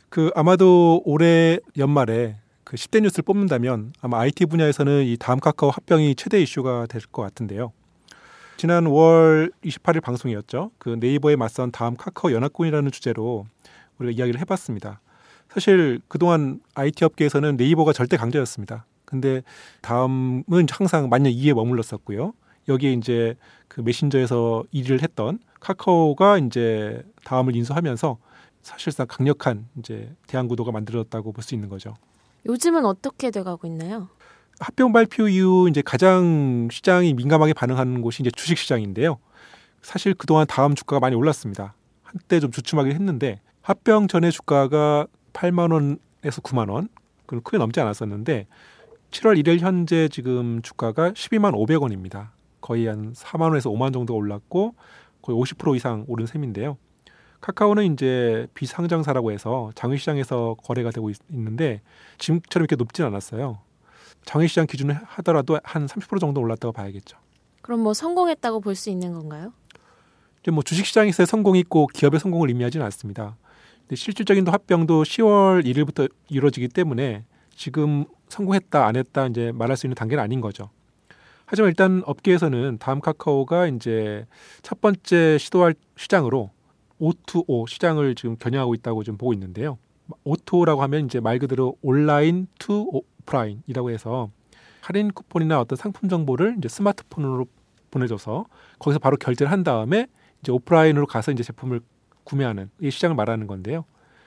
그 0.09 0.31
아마도 0.35 1.03
올해 1.05 1.59
연말에 1.77 2.37
그 2.65 2.77
10대 2.77 3.01
뉴스를 3.03 3.23
뽑는다면 3.25 3.93
아마 4.01 4.21
IT 4.21 4.47
분야에서는 4.47 5.05
이 5.05 5.17
다음 5.19 5.39
카카오 5.41 5.71
합병이 5.71 6.15
최대 6.17 6.41
이슈가 6.41 6.87
될 6.87 7.03
것 7.13 7.23
같은데요. 7.23 7.73
지난 8.57 8.85
5월 8.85 9.53
28일 9.63 10.01
방송이었죠. 10.03 10.71
그 10.79 10.97
네이버에 10.99 11.37
맞선 11.37 11.71
다음 11.73 11.95
카카오 11.97 12.33
연합군이라는 12.33 12.91
주제로 12.91 13.45
우리가 13.99 14.17
이야기를 14.19 14.41
해봤습니다. 14.41 15.01
사실 15.57 16.03
그동안 16.07 16.61
IT 16.75 17.03
업계에서는 17.07 17.57
네이버가 17.57 17.95
절대 17.95 18.19
강자였습니다. 18.19 18.85
근데 19.07 19.43
다음은 19.81 20.45
항상 20.71 21.09
만년 21.09 21.33
2에 21.33 21.55
머물렀었고요. 21.55 22.35
여기에 22.69 22.93
이제 22.93 23.37
그 23.67 23.81
메신저에서 23.81 24.65
일을 24.71 25.03
했던 25.03 25.39
카카오가 25.61 26.37
이제 26.37 27.03
다음을 27.25 27.57
인수하면서 27.57 28.19
사실상 28.61 29.07
강력한 29.09 29.67
이제 29.79 30.15
대항 30.27 30.47
구도가 30.47 30.73
만들어졌다고 30.73 31.33
볼 31.33 31.43
수 31.43 31.55
있는 31.55 31.71
거죠. 31.71 31.95
요즘은 32.45 32.85
어떻게 32.85 33.31
돼가고 33.31 33.67
있나요? 33.67 34.11
합병 34.61 34.93
발표 34.93 35.27
이후 35.27 35.71
이제 35.71 35.81
가장 35.81 36.69
시장이 36.71 37.15
민감하게 37.15 37.55
반응하는 37.55 38.03
곳이 38.03 38.23
이제 38.23 38.31
주식 38.31 38.59
시장인데요. 38.59 39.17
사실 39.81 40.13
그동안 40.13 40.47
다음 40.47 40.75
주가가 40.75 41.01
많이 41.01 41.17
올랐습니다. 41.17 41.73
한때 42.03 42.41
좀 42.41 42.51
주춤하긴 42.51 42.93
했는데 42.93 43.41
합병 43.63 44.07
전에 44.07 44.31
주가가 44.31 45.07
8만 45.37 45.71
원에서 45.73 46.41
9만 46.41 46.71
원, 46.71 46.89
그럼 47.27 47.43
크게 47.43 47.59
넘지 47.59 47.79
않았었는데 47.81 48.47
7월 49.11 49.41
1일 49.43 49.61
현재 49.61 50.09
지금 50.09 50.63
주가가 50.63 51.13
12만 51.13 51.53
500원입니다. 51.53 52.29
거의 52.61 52.87
한 52.87 53.13
4만 53.13 53.43
원에서 53.43 53.71
5만 53.71 53.83
원 53.83 53.93
정도가 53.93 54.17
올랐고 54.17 54.75
거의 55.23 55.39
50% 55.39 55.77
이상 55.77 56.05
오른 56.09 56.27
셈인데요. 56.27 56.79
카카오는 57.41 57.93
이제 57.93 58.47
비상장사라고 58.55 59.31
해서 59.31 59.71
장외시장에서 59.75 60.57
거래가 60.65 60.91
되고 60.91 61.11
있, 61.11 61.19
는데 61.29 61.83
지금처럼 62.19 62.65
이렇게 62.65 62.77
높진 62.77 63.05
않았어요. 63.05 63.59
장외시장 64.25 64.67
기준을 64.67 64.95
하더라도 64.95 65.61
한 65.63 65.87
30% 65.87 66.19
정도 66.19 66.41
올랐다고 66.41 66.73
봐야겠죠. 66.73 67.19
그럼 67.63 67.81
뭐 67.81 67.95
성공했다고 67.95 68.61
볼 68.61 68.75
수 68.75 68.91
있는 68.91 69.13
건가요? 69.13 69.53
뭐 70.53 70.63
주식시장에서의 70.63 71.27
성공이 71.27 71.59
있고 71.61 71.89
기업의 71.89 72.21
성공을 72.21 72.49
의미하지는 72.49 72.85
않습니다. 72.87 73.37
근데 73.87 73.95
실질적인 73.95 74.49
합병도 74.49 75.05
10월 75.05 75.65
1일부터 75.65 76.11
이루어지기 76.29 76.69
때문에 76.69 77.25
지금 77.55 78.05
성공했다 78.29 78.85
안 78.85 78.97
했다 78.97 79.27
이제 79.29 79.53
말할 79.53 79.77
수 79.77 79.87
있는 79.87 79.95
단계는 79.95 80.23
아닌 80.23 80.41
거죠. 80.41 80.71
하지만 81.47 81.69
일단 81.69 82.03
업계에서는 82.05 82.79
다음 82.81 83.01
카카오가 83.01 83.69
이제 83.69 84.27
첫 84.63 84.81
번째 84.81 85.39
시도할 85.39 85.77
시장으로 85.97 86.51
O2O 87.01 87.69
시장을 87.69 88.17
지금 88.17 88.37
겨냥하고 88.37 88.75
있다고 88.75 89.05
좀 89.05 89.17
보고 89.17 89.33
있는데요. 89.33 89.79
O2O라고 90.25 90.79
하면 90.79 91.07
이제 91.07 91.21
말 91.21 91.39
그대로 91.39 91.77
online 91.81 92.49
to 92.59 92.89
offline이라고 92.91 93.91
해서 93.91 94.31
할인 94.81 95.13
쿠폰이나 95.13 95.61
어떤 95.61 95.77
상품 95.77 96.09
정보를 96.09 96.57
이제 96.59 96.69
스마트폰으로 96.69 97.47
보내줘서 97.93 98.47
거기서 98.81 98.99
바로 98.99 99.17
결제를 99.17 99.53
한 99.53 99.63
다음에 99.63 100.09
이제 100.43 100.51
오프라인으로 100.51 101.07
가서 101.07 101.31
이제 101.31 101.45
제품을 101.45 101.81
구매하는 102.27 102.71
이 102.81 102.91
시장을 102.91 103.17
말하는 103.17 103.47
건데요. 103.47 103.87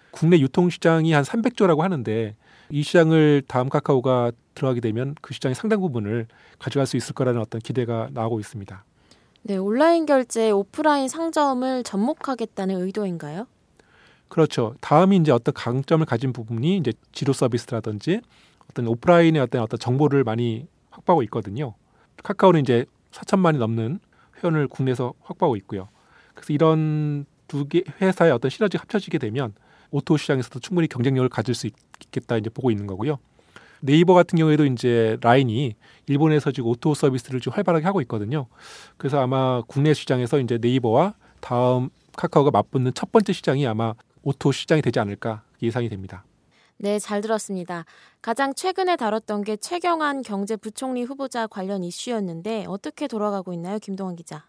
국내 0.09 0.39
유통 0.39 0.71
시장이 0.71 1.13
한 1.13 1.23
300조라고 1.23 1.79
하는데 1.79 2.35
이 2.71 2.81
시장을 2.81 3.43
다음 3.47 3.69
카카오가 3.69 4.31
들어가게 4.55 4.79
되면 4.81 5.15
그 5.21 5.33
시장의 5.33 5.53
상당 5.53 5.81
부분을 5.81 6.27
가져갈 6.57 6.87
수 6.87 6.97
있을 6.97 7.13
거라는 7.13 7.39
어떤 7.39 7.61
기대가 7.61 8.09
나오고 8.11 8.39
있습니다. 8.39 8.83
네, 9.43 9.57
온라인 9.57 10.05
결제 10.05 10.49
오프라인 10.49 11.07
상점을 11.07 11.83
접목하겠다는 11.83 12.81
의도인가요? 12.81 13.45
그렇죠. 14.27 14.75
다음이 14.81 15.17
이제 15.17 15.31
어떤 15.31 15.53
강점을 15.53 16.05
가진 16.05 16.33
부분이 16.33 16.77
이제 16.77 16.93
지도 17.11 17.33
서비스라든지 17.33 18.21
어떤 18.69 18.87
오프라인의 18.87 19.41
어떤 19.41 19.61
어떤 19.61 19.79
정보를 19.79 20.23
많이 20.23 20.67
확보하고 20.91 21.23
있거든요. 21.23 21.73
카카오는 22.23 22.61
이제 22.61 22.85
4천만이 23.11 23.57
넘는 23.57 23.99
회원을 24.37 24.67
국내에서 24.67 25.13
확보하고 25.21 25.55
있고요. 25.57 25.89
그래서 26.33 26.53
이런 26.53 27.25
두 27.49 27.65
개 27.67 27.83
회사의 28.01 28.31
어떤 28.31 28.49
시너지가 28.49 28.83
합쳐지게 28.83 29.17
되면 29.17 29.53
O2O 29.91 30.15
시장에서도 30.15 30.59
충분히 30.59 30.87
경쟁력을 30.87 31.27
가질 31.27 31.53
수 31.55 31.67
있겠다 31.67 32.37
이제 32.37 32.49
보고 32.49 32.71
있는 32.71 32.87
거고요. 32.87 33.17
네이버 33.81 34.13
같은 34.13 34.37
경우에도 34.37 34.65
이제 34.65 35.17
라인이 35.21 35.75
일본에서 36.07 36.51
지금 36.51 36.69
O2O 36.69 36.93
서비스를 36.93 37.39
좀 37.39 37.53
활발하게 37.53 37.85
하고 37.85 38.01
있거든요. 38.01 38.47
그래서 38.97 39.19
아마 39.21 39.61
국내 39.67 39.93
시장에서 39.93 40.39
이제 40.39 40.57
네이버와 40.61 41.15
다음 41.39 41.89
카카오가 42.15 42.51
맞붙는 42.51 42.93
첫 42.93 43.11
번째 43.11 43.33
시장이 43.33 43.65
아마 43.67 43.93
O2O 44.21 44.51
시장이 44.51 44.81
되지 44.81 44.99
않을까 44.99 45.43
예상이 45.61 45.89
됩니다. 45.89 46.23
네, 46.77 46.99
잘 46.99 47.21
들었습니다. 47.21 47.85
가장 48.21 48.53
최근에 48.53 48.95
다뤘던 48.95 49.43
게 49.43 49.57
최경환 49.57 50.21
경제부총리 50.21 51.03
후보자 51.03 51.47
관련 51.47 51.83
이슈였는데 51.83 52.65
어떻게 52.67 53.07
돌아가고 53.07 53.53
있나요, 53.53 53.79
김동환 53.79 54.15
기자? 54.15 54.45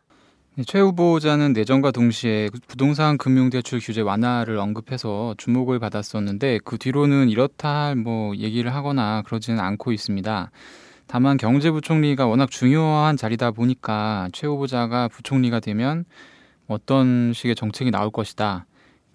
네, 0.57 0.65
최 0.67 0.81
후보자는 0.81 1.53
내정과 1.53 1.91
동시에 1.93 2.51
부동산 2.67 3.17
금융대출 3.19 3.81
규제 3.81 4.01
완화를 4.01 4.59
언급해서 4.59 5.35
주목을 5.39 5.79
받았었는데 5.79 6.59
그 6.65 6.77
뒤로는 6.77 7.29
이렇다 7.31 7.87
할 7.87 7.97
뭐 7.97 8.35
얘기를 8.37 8.75
하거나 8.75 9.23
그러지는 9.27 9.61
않고 9.61 9.93
있습니다. 9.93 10.51
다만 11.07 11.37
경제부총리가 11.37 12.27
워낙 12.27 12.51
중요한 12.51 13.17
자리다 13.17 13.51
보니까 13.53 14.29
최 14.33 14.47
후보자가 14.47 15.09
부총리가 15.09 15.61
되면 15.61 16.05
어떤 16.67 17.33
식의 17.33 17.55
정책이 17.57 17.91
나올 17.91 18.11
것이다. 18.11 18.67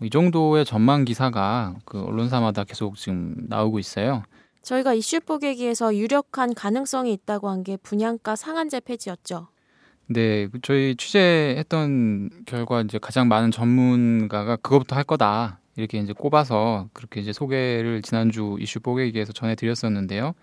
이 0.01 0.09
정도의 0.09 0.65
전망 0.65 1.05
기사가 1.05 1.75
그 1.85 2.01
언론사마다 2.03 2.63
계속 2.65 2.95
지금 2.97 3.35
나오고 3.47 3.79
있어요. 3.79 4.23
저희가 4.61 4.93
이슈 4.93 5.19
뽀개기에서 5.21 5.95
유력한 5.95 6.53
가능성이 6.53 7.13
있다고 7.13 7.49
한 7.49 7.63
게 7.63 7.77
분양가 7.77 8.35
상한제 8.35 8.81
폐지였죠. 8.81 9.47
네, 10.07 10.47
그 10.47 10.59
저희 10.61 10.95
취재했던 10.95 12.29
결과 12.45 12.81
이제 12.81 12.99
가장 12.99 13.27
많은 13.27 13.49
전문가가 13.49 14.55
그것부터 14.57 14.95
할 14.95 15.03
거다 15.03 15.59
이렇게 15.75 15.97
이제 15.97 16.13
꼽아서 16.13 16.89
그렇게 16.93 17.21
이제 17.21 17.33
소개를 17.33 18.03
지난주 18.03 18.55
이슈 18.59 18.79
뽀개기에서 18.81 19.33
전해드렸었는데요. 19.33 20.33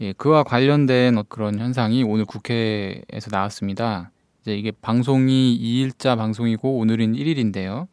예, 0.00 0.12
그와 0.12 0.42
관련된 0.42 1.22
그런 1.28 1.58
현상이 1.60 2.02
오늘 2.02 2.24
국회에서 2.24 3.30
나왔습니다. 3.30 4.10
이제 4.42 4.56
이게 4.56 4.72
방송이 4.72 5.56
2일자 5.56 6.16
방송이고 6.16 6.76
오늘은 6.76 7.14
1일인데요. 7.14 7.86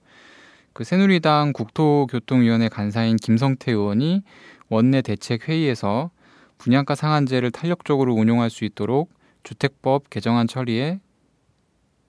그 0.73 0.83
새누리당 0.83 1.53
국토교통위원회 1.53 2.69
간사인 2.69 3.17
김성태 3.17 3.71
의원이 3.71 4.23
원내 4.69 5.03
대책 5.03 5.47
회의에서 5.47 6.09
분양가 6.57 6.95
상한제를 6.95 7.51
탄력적으로 7.51 8.15
운용할 8.15 8.49
수 8.49 8.65
있도록 8.65 9.11
주택법 9.43 10.09
개정안 10.09 10.47
처리에 10.47 10.99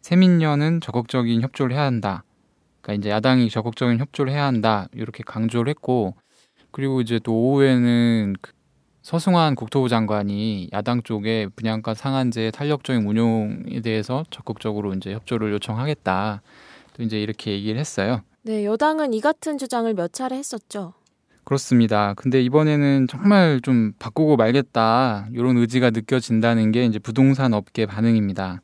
세민련은 0.02 0.80
적극적인 0.80 1.40
협조를 1.42 1.74
해야 1.74 1.84
한다. 1.84 2.24
그러니까 2.80 3.00
이제 3.00 3.10
야당이 3.10 3.48
적극적인 3.50 3.98
협조를 3.98 4.32
해야 4.32 4.44
한다. 4.44 4.88
이렇게 4.92 5.22
강조를 5.24 5.70
했고 5.70 6.14
그리고 6.70 7.00
이제 7.00 7.18
또 7.22 7.34
오후에는 7.34 8.34
그 8.40 8.52
서승환 9.02 9.54
국토부 9.54 9.88
장관이 9.88 10.70
야당 10.72 11.02
쪽에 11.02 11.46
분양가 11.54 11.94
상한제 11.94 12.50
탄력적인 12.52 13.06
운용에 13.06 13.80
대해서 13.82 14.24
적극적으로 14.30 14.94
이제 14.94 15.12
협조를 15.12 15.52
요청하겠다. 15.52 16.42
또 16.94 17.02
이제 17.02 17.20
이렇게 17.20 17.52
얘기를 17.52 17.78
했어요. 17.78 18.22
네, 18.42 18.64
여당은 18.64 19.14
이 19.14 19.20
같은 19.20 19.58
주장을 19.58 19.92
몇 19.94 20.12
차례 20.12 20.36
했었죠. 20.36 20.94
그렇습니다. 21.44 22.14
근데 22.14 22.42
이번에는 22.42 23.06
정말 23.08 23.60
좀 23.62 23.92
바꾸고 23.98 24.36
말겠다 24.36 25.26
이런 25.32 25.56
의지가 25.58 25.90
느껴진다는 25.90 26.72
게 26.72 26.84
이제 26.86 26.98
부동산 26.98 27.52
업계 27.52 27.86
반응입니다. 27.86 28.62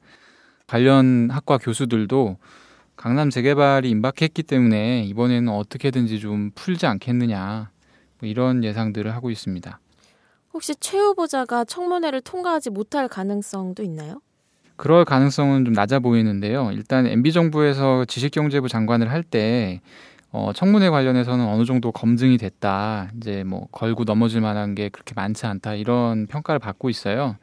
관련 0.67 1.29
학과 1.31 1.59
교수들도 1.59 2.39
강남 2.97 3.31
재개발이 3.31 3.89
임박했기 3.91 4.43
때문에 4.43 5.05
이번에는 5.05 5.49
어떻게든지 5.53 6.21
좀 6.21 6.51
풀지 6.55 6.87
않겠느냐 6.87 7.71
뭐 8.21 8.29
이런 8.29 8.65
예상들을 8.65 9.13
하고 9.15 9.31
있습니다. 9.31 9.79
혹시 10.53 10.75
최 10.77 10.99
후보자가 10.99 11.65
청문회를 11.65 12.21
통과하지 12.23 12.71
못할 12.71 13.09
가능성도 13.09 13.83
있나요? 13.83 14.21
그럴 14.77 15.05
가능성은 15.05 15.67
좀 15.67 15.75
낮아 15.75 15.99
보이는데요. 15.99 16.71
일단 16.73 17.07
MB 17.07 17.33
정부에서 17.33 18.07
지식경제부 18.07 18.69
장관을 18.69 19.11
할 19.11 19.23
때 19.23 19.81
어, 20.33 20.53
청문회 20.55 20.91
관련해서는 20.91 21.45
어느 21.47 21.65
정도 21.65 21.91
검증이 21.91 22.39
됐다. 22.39 23.11
이제 23.17 23.43
뭐 23.45 23.67
걸고 23.73 24.05
넘어질 24.05 24.41
만한 24.41 24.75
게 24.75 24.89
그렇게 24.89 25.13
많지 25.15 25.47
않다. 25.47 25.75
이런 25.75 26.27
평가를 26.27 26.61
받고 26.61 26.89
있어요. 26.89 27.37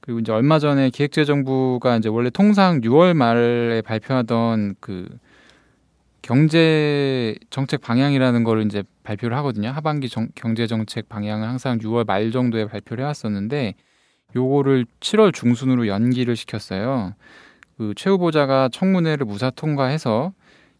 그리고 0.00 0.20
이제 0.20 0.32
얼마 0.32 0.58
전에 0.58 0.90
기획재정부가 0.90 1.96
이제 1.98 2.08
원래 2.08 2.30
통상 2.30 2.80
6월 2.80 3.14
말에 3.14 3.82
발표하던 3.82 4.76
그 4.80 5.08
경제 6.22 7.36
정책 7.50 7.80
방향이라는 7.80 8.42
거를 8.44 8.64
이제 8.66 8.82
발표를 9.04 9.36
하거든요. 9.38 9.68
하반기 9.70 10.08
정, 10.08 10.28
경제 10.34 10.66
정책 10.66 11.08
방향은 11.08 11.46
항상 11.46 11.78
6월 11.78 12.04
말 12.04 12.32
정도에 12.32 12.66
발표를 12.66 13.04
해왔었는데 13.04 13.74
요거를 14.34 14.86
7월 15.00 15.32
중순으로 15.32 15.86
연기를 15.86 16.34
시켰어요. 16.36 17.14
그 17.78 17.94
최 17.96 18.10
후보자가 18.10 18.68
청문회를 18.72 19.24
무사 19.24 19.50
통과해서 19.50 20.32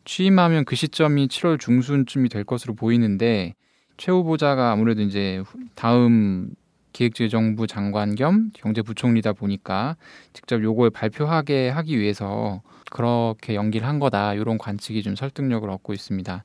취임하면 0.05 0.65
그 0.65 0.77
시점이 0.77 1.29
7월 1.29 1.61
중순쯤이 1.61 2.29
될 2.29 2.45
것으로 2.45 2.75
보이는데 2.75 3.55
최 3.97 4.13
후보자가 4.13 4.73
아무래도 4.73 5.03
이제 5.03 5.43
다음 5.75 6.51
기획재정부 6.93 7.67
장관 7.67 8.15
겸 8.15 8.51
경제부총리다 8.55 9.35
보니까 9.35 9.97
직접 10.33 10.63
요걸 10.63 10.91
발표하게 10.91 11.69
하기 11.69 11.99
위해서 11.99 12.63
그렇게 12.91 13.55
연기를 13.55 13.87
한 13.87 13.99
거다 13.99 14.35
이런 14.35 14.57
관측이 14.57 15.03
좀 15.03 15.15
설득력을 15.15 15.69
얻고 15.69 15.93
있습니다. 15.93 16.45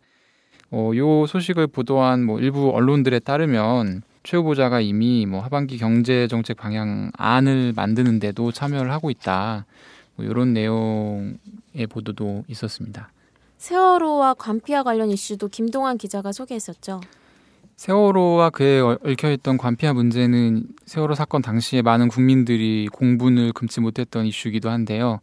어, 0.71 0.91
요 0.95 1.27
소식을 1.27 1.67
보도한 1.67 2.23
뭐 2.23 2.39
일부 2.39 2.71
언론들에 2.71 3.19
따르면 3.19 4.01
최 4.23 4.37
후보자가 4.37 4.81
이미 4.81 5.25
뭐 5.25 5.41
하반기 5.41 5.77
경제 5.77 6.27
정책 6.27 6.57
방향 6.57 7.11
안을 7.17 7.73
만드는데도 7.75 8.51
참여를 8.51 8.91
하고 8.91 9.11
있다. 9.11 9.65
뭐 10.15 10.25
이런 10.25 10.53
내용의 10.53 11.87
보도도 11.89 12.45
있었습니다. 12.47 13.12
세월호와 13.63 14.33
관피아 14.33 14.83
관련 14.83 15.09
이슈도 15.09 15.47
김동환 15.47 15.97
기자가 15.97 16.33
소개했었죠. 16.33 16.99
세월호와 17.77 18.49
그에 18.49 18.81
얽혀있던 18.81 19.57
관피아 19.57 19.93
문제는 19.93 20.67
세월호 20.85 21.15
사건 21.15 21.41
당시에 21.41 21.81
많은 21.81 22.09
국민들이 22.09 22.89
공분을 22.91 23.53
금치 23.53 23.79
못했던 23.79 24.25
이슈이기도 24.25 24.69
한데요. 24.69 25.21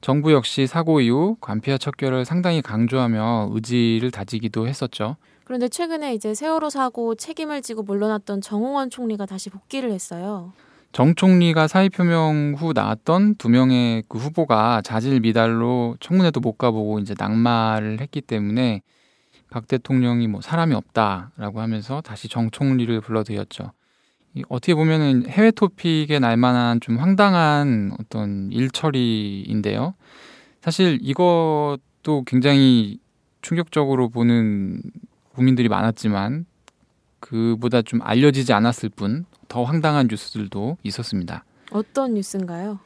정부 0.00 0.32
역시 0.32 0.66
사고 0.66 1.00
이후 1.00 1.36
관피아 1.40 1.78
척결을 1.78 2.24
상당히 2.24 2.60
강조하며 2.60 3.50
의지를 3.52 4.10
다지기도 4.10 4.66
했었죠. 4.66 5.14
그런데 5.44 5.68
최근에 5.68 6.12
이제 6.12 6.34
세월호 6.34 6.70
사고 6.70 7.14
책임을 7.14 7.62
지고 7.62 7.84
물러났던 7.84 8.40
정홍원 8.40 8.90
총리가 8.90 9.26
다시 9.26 9.48
복귀를 9.48 9.92
했어요. 9.92 10.52
정 10.96 11.14
총리가 11.14 11.68
사의 11.68 11.90
표명 11.90 12.54
후 12.56 12.72
나왔던 12.74 13.34
두 13.34 13.50
명의 13.50 14.02
그 14.08 14.16
후보가 14.16 14.80
자질 14.80 15.20
미달로 15.20 15.94
청문회도 16.00 16.40
못 16.40 16.56
가보고 16.56 17.00
이제 17.00 17.14
낙마를 17.18 18.00
했기 18.00 18.22
때문에 18.22 18.80
박 19.50 19.68
대통령이 19.68 20.26
뭐 20.26 20.40
사람이 20.40 20.74
없다라고 20.74 21.60
하면서 21.60 22.00
다시 22.00 22.28
정 22.28 22.50
총리를 22.50 22.98
불러들였죠. 23.02 23.72
어떻게 24.48 24.74
보면은 24.74 25.28
해외 25.28 25.50
토픽에 25.50 26.18
날만한 26.18 26.80
좀 26.80 26.96
황당한 26.96 27.92
어떤 28.00 28.50
일처리인데요. 28.50 29.92
사실 30.62 30.98
이것도 31.02 32.24
굉장히 32.26 33.00
충격적으로 33.42 34.08
보는 34.08 34.80
국민들이 35.34 35.68
많았지만 35.68 36.46
그보다 37.20 37.82
좀 37.82 38.00
알려지지 38.02 38.52
않았을 38.52 38.90
뿐 38.90 39.24
더 39.48 39.64
황당한 39.64 40.08
뉴스들도 40.08 40.78
있었습니다. 40.82 41.44
어떤 41.70 42.14
뉴스인가요? 42.14 42.78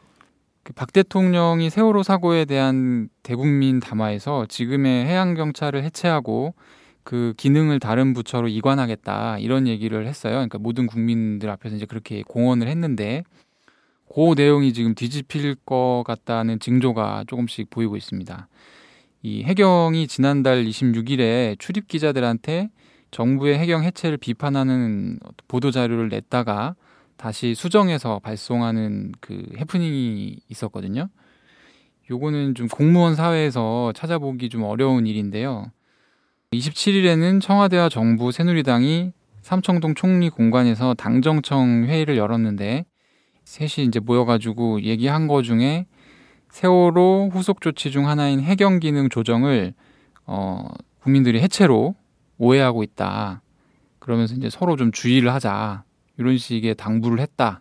그박 0.63 0.93
대통령이 0.93 1.71
세월호 1.71 2.03
사고에 2.03 2.45
대한 2.45 3.09
대국민 3.23 3.81
담화에서 3.81 4.47
지금의 4.47 5.07
해양 5.07 5.35
경찰을 5.35 5.83
해체하고 5.85 6.55
그 7.03 7.35
기능을 7.37 7.81
다른 7.81 8.13
부처로 8.13 8.49
이관하겠다 8.49 9.39
이런 9.39 9.67
얘기를 9.67 10.07
했어요. 10.07 10.35
그러니까 10.35 10.59
모든 10.59 10.87
국민들 10.87 11.49
앞에서 11.51 11.77
이제 11.77 11.87
그렇게 11.87 12.23
공언을 12.29 12.69
했는데 12.69 13.25
그 14.13 14.35
내용이 14.37 14.73
지금 14.73 14.95
뒤집힐 14.95 15.55
것 15.65 16.03
같다는 16.07 16.61
징조가 16.61 17.25
조금씩 17.27 17.71
보이고 17.71 17.97
있습니다. 17.97 18.49
이 19.23 19.43
해경이 19.45 20.09
지난달 20.09 20.65
26일에 20.65 21.59
출입 21.59 21.89
기자들한테 21.89 22.71
정부의 23.11 23.59
해경 23.59 23.83
해체를 23.85 24.17
비판하는 24.17 25.19
보도 25.49 25.71
자료를 25.71 26.09
냈다가 26.09 26.75
다시 27.17 27.55
수정해서 27.55 28.19
발송하는 28.21 29.13
그 29.21 29.45
해프닝이 29.59 30.39
있었거든요. 30.49 31.09
요거는 32.11 32.55
좀 32.55 32.67
공무원 32.69 33.15
사회에서 33.15 33.93
찾아보기 33.95 34.49
좀 34.49 34.63
어려운 34.65 35.07
일인데요. 35.07 35.71
27일에는 36.53 37.41
청와대와 37.41 37.89
정부 37.89 38.33
새누리당이 38.33 39.13
삼청동 39.43 39.95
총리 39.95 40.29
공간에서 40.29 40.95
당정청 40.95 41.85
회의를 41.85 42.17
열었는데 42.17 42.85
셋이 43.45 43.87
이제 43.87 44.01
모여가지고 44.01 44.83
얘기한 44.83 45.29
거 45.29 45.43
중에 45.43 45.87
세월호 46.51 47.31
후속 47.33 47.61
조치 47.61 47.91
중 47.91 48.09
하나인 48.09 48.41
해경 48.41 48.81
기능 48.81 49.09
조정을 49.09 49.75
어, 50.27 50.67
국민들이 51.01 51.41
해체로 51.41 51.95
오해하고 52.41 52.83
있다. 52.83 53.43
그러면서 53.99 54.35
이제 54.35 54.49
서로 54.51 54.77
좀 54.77 54.91
주의를 54.91 55.33
하자. 55.33 55.85
이런 56.17 56.39
식의 56.39 56.75
당부를 56.75 57.21
했다. 57.21 57.61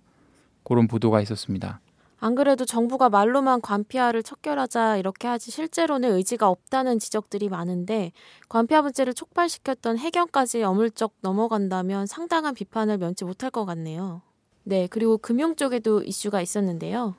그런 0.64 0.88
보도가 0.88 1.22
있었습니다. 1.22 1.82
안 2.22 2.36
그래도 2.36 2.66
정부가 2.66 3.10
말로만 3.10 3.62
관피아를 3.62 4.24
척결하자 4.24 4.98
이렇게 4.98 5.28
하지 5.28 5.52
실제로는 5.52 6.14
의지가 6.16 6.50
없다는 6.50 7.00
지적들이 7.00 7.48
많은데 7.48 8.12
관피아 8.50 8.82
문제를 8.82 9.14
촉발시켰던 9.14 9.98
해경까지 9.98 10.64
어물쩍 10.64 11.14
넘어간다면 11.22 12.08
상당한 12.08 12.54
비판을 12.54 12.98
면치 12.98 13.24
못할 13.24 13.52
것 13.52 13.66
같네요. 13.66 14.22
네, 14.64 14.88
그리고 14.90 15.18
금융 15.18 15.56
쪽에도 15.56 16.04
이슈가 16.04 16.42
있었는데요. 16.42 17.16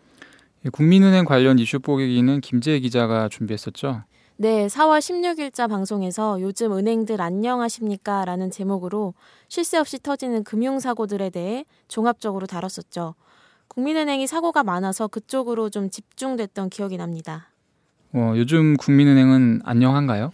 예, 0.67 0.69
국민은행 0.69 1.25
관련 1.25 1.59
이슈 1.59 1.81
보기는 1.81 2.41
김재희 2.43 2.81
기자가 2.81 3.31
준비했었죠. 3.31 4.03
네, 4.43 4.69
4월 4.69 5.01
16일자 5.01 5.69
방송에서 5.69 6.41
요즘 6.41 6.73
은행들 6.73 7.21
안녕하십니까? 7.21 8.25
라는 8.25 8.51
제목으로 8.51 9.13
쉴 9.49 9.65
새 9.65 9.77
없이 9.77 9.99
터지는 10.03 10.45
금융사고들에 10.45 11.29
대해 11.29 11.67
종합적으로 11.89 12.47
다뤘었죠. 12.47 13.17
국민은행이 13.69 14.27
사고가 14.27 14.65
많아서 14.65 15.09
그쪽으로 15.09 15.69
좀 15.69 15.91
집중됐던 15.91 16.71
기억이 16.71 16.97
납니다. 16.97 17.51
어, 18.15 18.33
요즘 18.35 18.79
국민은행은 18.79 19.61
안녕한가요? 19.63 20.31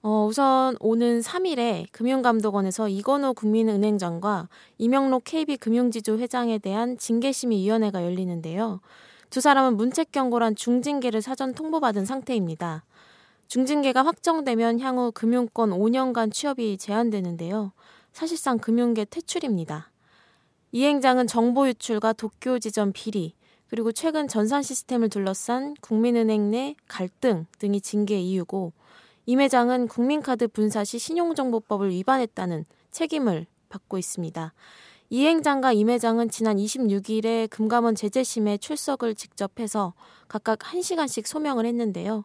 어, 0.00 0.24
우선 0.26 0.74
오는 0.80 1.20
3일에 1.20 1.84
금융감독원에서 1.92 2.88
이건호 2.88 3.34
국민은행장과 3.34 4.48
이명록 4.78 5.24
KB금융지주 5.24 6.16
회장에 6.16 6.56
대한 6.56 6.96
징계심의위원회가 6.96 8.06
열리는데요. 8.06 8.80
두 9.28 9.42
사람은 9.42 9.76
문책경고란 9.76 10.56
중징계를 10.56 11.20
사전 11.20 11.52
통보받은 11.52 12.06
상태입니다. 12.06 12.84
중징계가 13.50 14.06
확정되면 14.06 14.78
향후 14.78 15.10
금융권 15.10 15.70
5년간 15.70 16.32
취업이 16.32 16.78
제한되는데요. 16.78 17.72
사실상 18.12 18.58
금융계 18.58 19.06
퇴출입니다. 19.06 19.90
이 20.70 20.84
행장은 20.84 21.26
정보 21.26 21.66
유출과 21.66 22.12
도쿄 22.12 22.60
지점 22.60 22.92
비리, 22.92 23.34
그리고 23.66 23.90
최근 23.90 24.28
전산 24.28 24.62
시스템을 24.62 25.08
둘러싼 25.08 25.74
국민은행 25.80 26.52
내 26.52 26.76
갈등 26.86 27.46
등이 27.58 27.80
징계 27.80 28.20
이유고 28.20 28.72
임 29.26 29.40
회장은 29.40 29.88
국민카드 29.88 30.46
분사 30.46 30.84
시 30.84 31.00
신용정보법을 31.00 31.90
위반했다는 31.90 32.66
책임을 32.92 33.46
받고 33.68 33.98
있습니다. 33.98 34.54
이 35.08 35.26
행장과 35.26 35.72
임 35.72 35.90
회장은 35.90 36.30
지난 36.30 36.56
26일에 36.56 37.50
금감원 37.50 37.96
제재심에 37.96 38.58
출석을 38.58 39.16
직접 39.16 39.58
해서 39.58 39.94
각각 40.28 40.60
1시간씩 40.60 41.26
소명을 41.26 41.66
했는데요. 41.66 42.24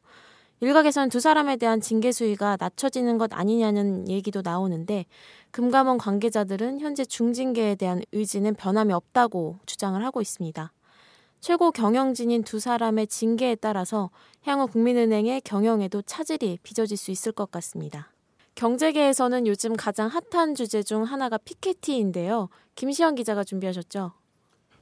일각에선 0.62 1.10
두 1.10 1.20
사람에 1.20 1.58
대한 1.58 1.82
징계 1.82 2.12
수위가 2.12 2.58
낮춰지는 2.60 3.18
것 3.18 3.34
아니냐는 3.34 4.08
얘기도 4.08 4.42
나오는데 4.42 5.06
금감원 5.52 5.98
관계자들은 5.98 6.80
현재 6.80 7.04
중징계에 7.04 7.76
대한 7.76 8.02
의지는 8.14 8.56
변함이 8.56 8.94
없다고 8.94 9.60
주장을 9.66 10.04
하고 10.04 10.22
있습니다. 10.22 10.72
최고 11.42 11.72
경영진인 11.72 12.44
두 12.44 12.60
사람의 12.60 13.08
징계에 13.08 13.56
따라서 13.56 14.10
향후 14.44 14.68
국민은행의 14.68 15.42
경영에도 15.42 16.02
차질이 16.02 16.58
빚어질 16.64 16.98
수 16.98 17.12
있을 17.12 17.32
것 17.32 17.52
같습니다. 17.52 18.10
경제계에서는 18.56 19.48
요즘 19.48 19.76
가장 19.76 20.10
핫한 20.10 20.56
주제 20.56 20.82
중 20.82 21.04
하나가 21.04 21.38
피케티인데요. 21.38 22.48
김시현 22.76 23.16
기자가 23.16 23.44
준비하셨죠? 23.44 24.14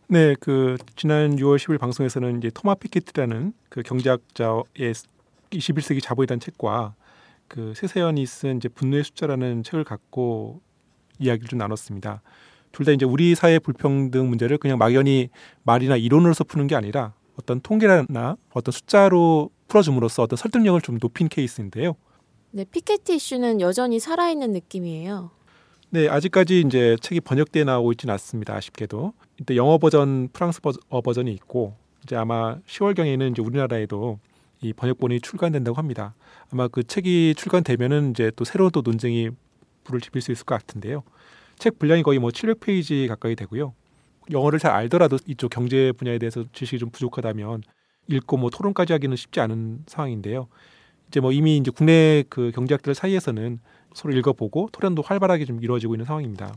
네, 0.08 0.36
그 0.40 0.78
지난 0.96 1.36
6월 1.36 1.58
10일 1.58 1.80
방송에서는 1.80 2.38
이제 2.38 2.52
토마 2.54 2.76
피케티라는 2.76 3.54
그 3.70 3.82
경제학자의 3.82 4.94
21세기 5.58 6.02
자본이라는 6.02 6.40
책과 6.40 6.96
그 7.48 7.74
새사연이 7.76 8.26
쓴 8.26 8.58
이제 8.58 8.68
분노의 8.70 9.04
숫자라는 9.04 9.64
책을 9.64 9.84
갖고 9.84 10.62
이야기를 11.20 11.48
좀 11.50 11.60
나눴습니다. 11.60 12.22
둘 12.72 12.86
다 12.86 12.92
이제 12.92 13.06
우리 13.06 13.36
사회 13.36 13.60
불평등 13.60 14.30
문제를 14.30 14.58
그냥 14.58 14.80
막연히 14.80 15.30
말이나 15.64 15.96
이론으로서 15.96 16.44
푸는 16.44 16.66
게 16.68 16.76
아니라 16.76 17.14
어떤 17.40 17.62
통계나 17.62 18.38
어떤 18.52 18.72
숫자로 18.72 19.52
풀어줌으로써 19.68 20.24
어떤 20.24 20.38
설득력을 20.38 20.82
좀 20.82 20.98
높인 21.00 21.30
케이스인데요. 21.30 21.96
네, 22.52 22.66
피케티 22.66 23.16
이슈는 23.16 23.62
여전히 23.62 24.00
살아있는 24.00 24.52
느낌이에요. 24.54 25.32
네, 25.92 26.08
아직까지 26.10 26.62
이제 26.66 26.96
책이 27.02 27.22
번역돼 27.22 27.64
나오고 27.64 27.92
있지는 27.94 28.14
않습니다. 28.14 28.56
아쉽게도. 28.56 29.14
이때 29.40 29.56
영어 29.56 29.78
버전, 29.78 30.30
프랑스 30.34 30.60
어 30.90 31.02
버전이 31.02 31.32
있고 31.34 31.76
이제 32.04 32.16
아마 32.16 32.58
10월경에는 32.68 33.32
이제 33.32 33.42
우리나라에도 33.42 34.20
이 34.64 34.74
번역본이 34.74 35.22
출간된다고 35.22 35.78
합니다. 35.78 36.16
아마 36.52 36.68
그 36.68 36.84
책이 36.84 37.36
출간되면은 37.38 38.12
이제 38.12 38.32
또 38.36 38.44
새로운 38.46 38.72
또 38.72 38.82
논쟁이 38.82 39.30
불을 39.84 40.02
지필 40.02 40.22
수 40.22 40.32
있을 40.32 40.46
것 40.46 40.56
같은데요. 40.56 41.04
책 41.60 41.78
분량이 41.78 42.04
거의 42.04 42.20
뭐 42.20 42.30
700페이지 42.30 43.08
가까이 43.08 43.36
되고요. 43.36 43.74
영어를 44.32 44.60
잘 44.60 44.72
알더라도 44.72 45.18
이쪽 45.28 45.50
경제 45.50 45.92
분야에 45.92 46.18
대해서 46.18 46.46
지식이 46.54 46.80
좀 46.80 46.90
부족하다면 46.90 47.64
읽고 48.08 48.38
뭐 48.38 48.50
토론까지 48.50 48.94
하기는 48.94 49.16
쉽지 49.16 49.40
않은 49.42 49.84
상황인데요. 49.88 50.48
이제 51.08 51.20
뭐 51.20 51.32
이미 51.32 51.58
이제 51.58 51.72
국내 51.72 52.24
그 52.30 52.52
경제학들 52.56 52.96
사이에서는 52.96 53.60
서로 53.94 54.16
읽어보고 54.16 54.70
토론도 54.72 55.02
활발하게 55.02 55.46
좀 55.46 55.62
이루어지고 55.62 55.96
있는 55.96 56.06
상황입니다. 56.06 56.54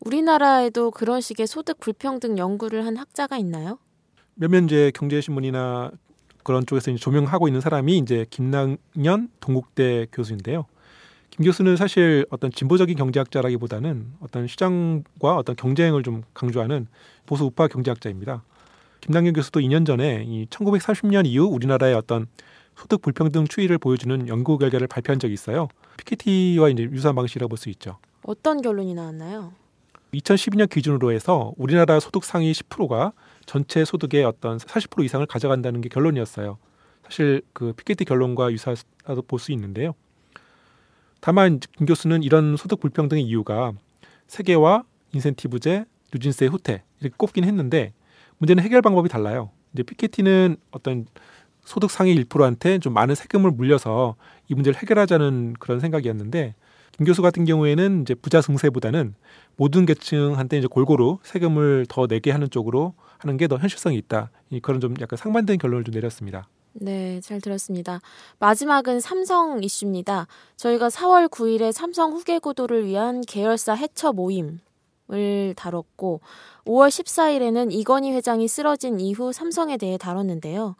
우리나라에도 0.00 0.90
그런 0.90 1.20
식의 1.20 1.46
소득 1.46 1.78
불평등 1.78 2.38
연구를 2.38 2.84
한 2.84 2.96
학자가 2.96 3.38
있나요? 3.38 3.78
몇몇 4.34 4.64
이제 4.64 4.90
경제신문이나 4.94 5.90
그런 6.46 6.64
쪽에서 6.64 6.92
이제 6.92 6.98
조명하고 7.00 7.48
있는 7.48 7.60
사람이 7.60 7.98
이제 7.98 8.24
김낙년 8.30 9.30
동국대 9.40 10.06
교수인데요. 10.12 10.66
김 11.30 11.44
교수는 11.44 11.76
사실 11.76 12.24
어떤 12.30 12.52
진보적인 12.52 12.96
경제학자라기보다는 12.96 14.12
어떤 14.20 14.46
시장과 14.46 15.36
어떤 15.36 15.56
경쟁을 15.56 16.04
좀 16.04 16.22
강조하는 16.34 16.86
보수 17.26 17.44
우파 17.44 17.66
경제학자입니다. 17.66 18.44
김남경 19.00 19.32
교수도 19.32 19.58
2년 19.58 19.84
전에 19.84 20.22
이 20.24 20.46
1940년 20.46 21.26
이후 21.26 21.46
우리나라의 21.46 21.96
어떤 21.96 22.28
소득 22.76 23.02
불평등 23.02 23.48
추이를 23.48 23.78
보여주는 23.78 24.28
연구 24.28 24.56
결과를 24.56 24.86
발표한 24.86 25.18
적이 25.18 25.34
있어요. 25.34 25.66
PKT와 25.96 26.68
이제 26.68 26.84
유사한 26.84 27.16
방식이라고 27.16 27.48
볼 27.48 27.58
수 27.58 27.70
있죠. 27.70 27.98
어떤 28.22 28.62
결론이 28.62 28.94
나왔나요? 28.94 29.52
2012년 30.14 30.68
기준으로 30.68 31.12
해서 31.12 31.52
우리나라 31.56 32.00
소득 32.00 32.24
상위 32.24 32.52
10%가 32.52 33.12
전체 33.44 33.84
소득의 33.84 34.24
어떤 34.24 34.58
40% 34.58 35.04
이상을 35.04 35.24
가져간다는 35.26 35.80
게 35.80 35.88
결론이었어요. 35.88 36.58
사실 37.04 37.42
그 37.52 37.72
PKT 37.72 38.04
결론과 38.04 38.50
유사하다고 38.52 39.22
볼 39.22 39.38
수 39.38 39.52
있는데요. 39.52 39.94
다만 41.20 41.60
김 41.76 41.86
교수는 41.86 42.22
이런 42.22 42.56
소득 42.56 42.80
불평등의 42.80 43.24
이유가 43.24 43.72
세계와 44.26 44.84
인센티브제, 45.12 45.84
누진세 46.12 46.46
후퇴 46.46 46.82
이렇게 47.00 47.14
꼽긴 47.16 47.44
했는데 47.44 47.92
문제는 48.38 48.62
해결 48.62 48.82
방법이 48.82 49.08
달라요. 49.08 49.50
이제 49.72 49.82
피케티는 49.82 50.56
어떤 50.70 51.06
소득 51.64 51.90
상위 51.90 52.14
1%한테 52.14 52.78
좀 52.78 52.92
많은 52.92 53.14
세금을 53.14 53.50
물려서 53.50 54.16
이 54.48 54.54
문제를 54.54 54.80
해결하자는 54.80 55.54
그런 55.58 55.80
생각이었는데 55.80 56.54
김 56.96 57.04
교수 57.04 57.20
같은 57.22 57.44
경우에는 57.44 58.02
이제 58.02 58.14
부자 58.14 58.40
승세보다는 58.40 59.14
모든 59.56 59.84
계층한테 59.86 60.58
이제 60.58 60.66
골고루 60.66 61.18
세금을 61.22 61.86
더 61.88 62.06
내게 62.06 62.30
하는 62.30 62.48
쪽으로 62.50 62.94
하는 63.18 63.36
게 63.36 63.46
더 63.48 63.58
현실성이 63.58 63.96
있다. 63.98 64.30
그런 64.62 64.80
좀 64.80 64.94
약간 65.00 65.16
상반된 65.16 65.58
결론을 65.58 65.84
좀 65.84 65.94
내렸습니다. 65.94 66.48
네, 66.72 67.20
잘 67.20 67.40
들었습니다. 67.40 68.00
마지막은 68.38 69.00
삼성 69.00 69.62
이슈입니다. 69.62 70.26
저희가 70.56 70.88
4월 70.88 71.28
9일에 71.28 71.72
삼성 71.72 72.12
후계 72.12 72.38
구도를 72.38 72.86
위한 72.86 73.22
계열사 73.22 73.74
해처 73.74 74.12
모임 74.12 74.60
을 75.12 75.54
다뤘고 75.56 76.20
5월 76.64 76.88
14일에는 76.88 77.70
이건희 77.70 78.10
회장이 78.10 78.48
쓰러진 78.48 78.98
이후 78.98 79.32
삼성에 79.32 79.76
대해 79.76 79.96
다뤘는데요. 79.96 80.74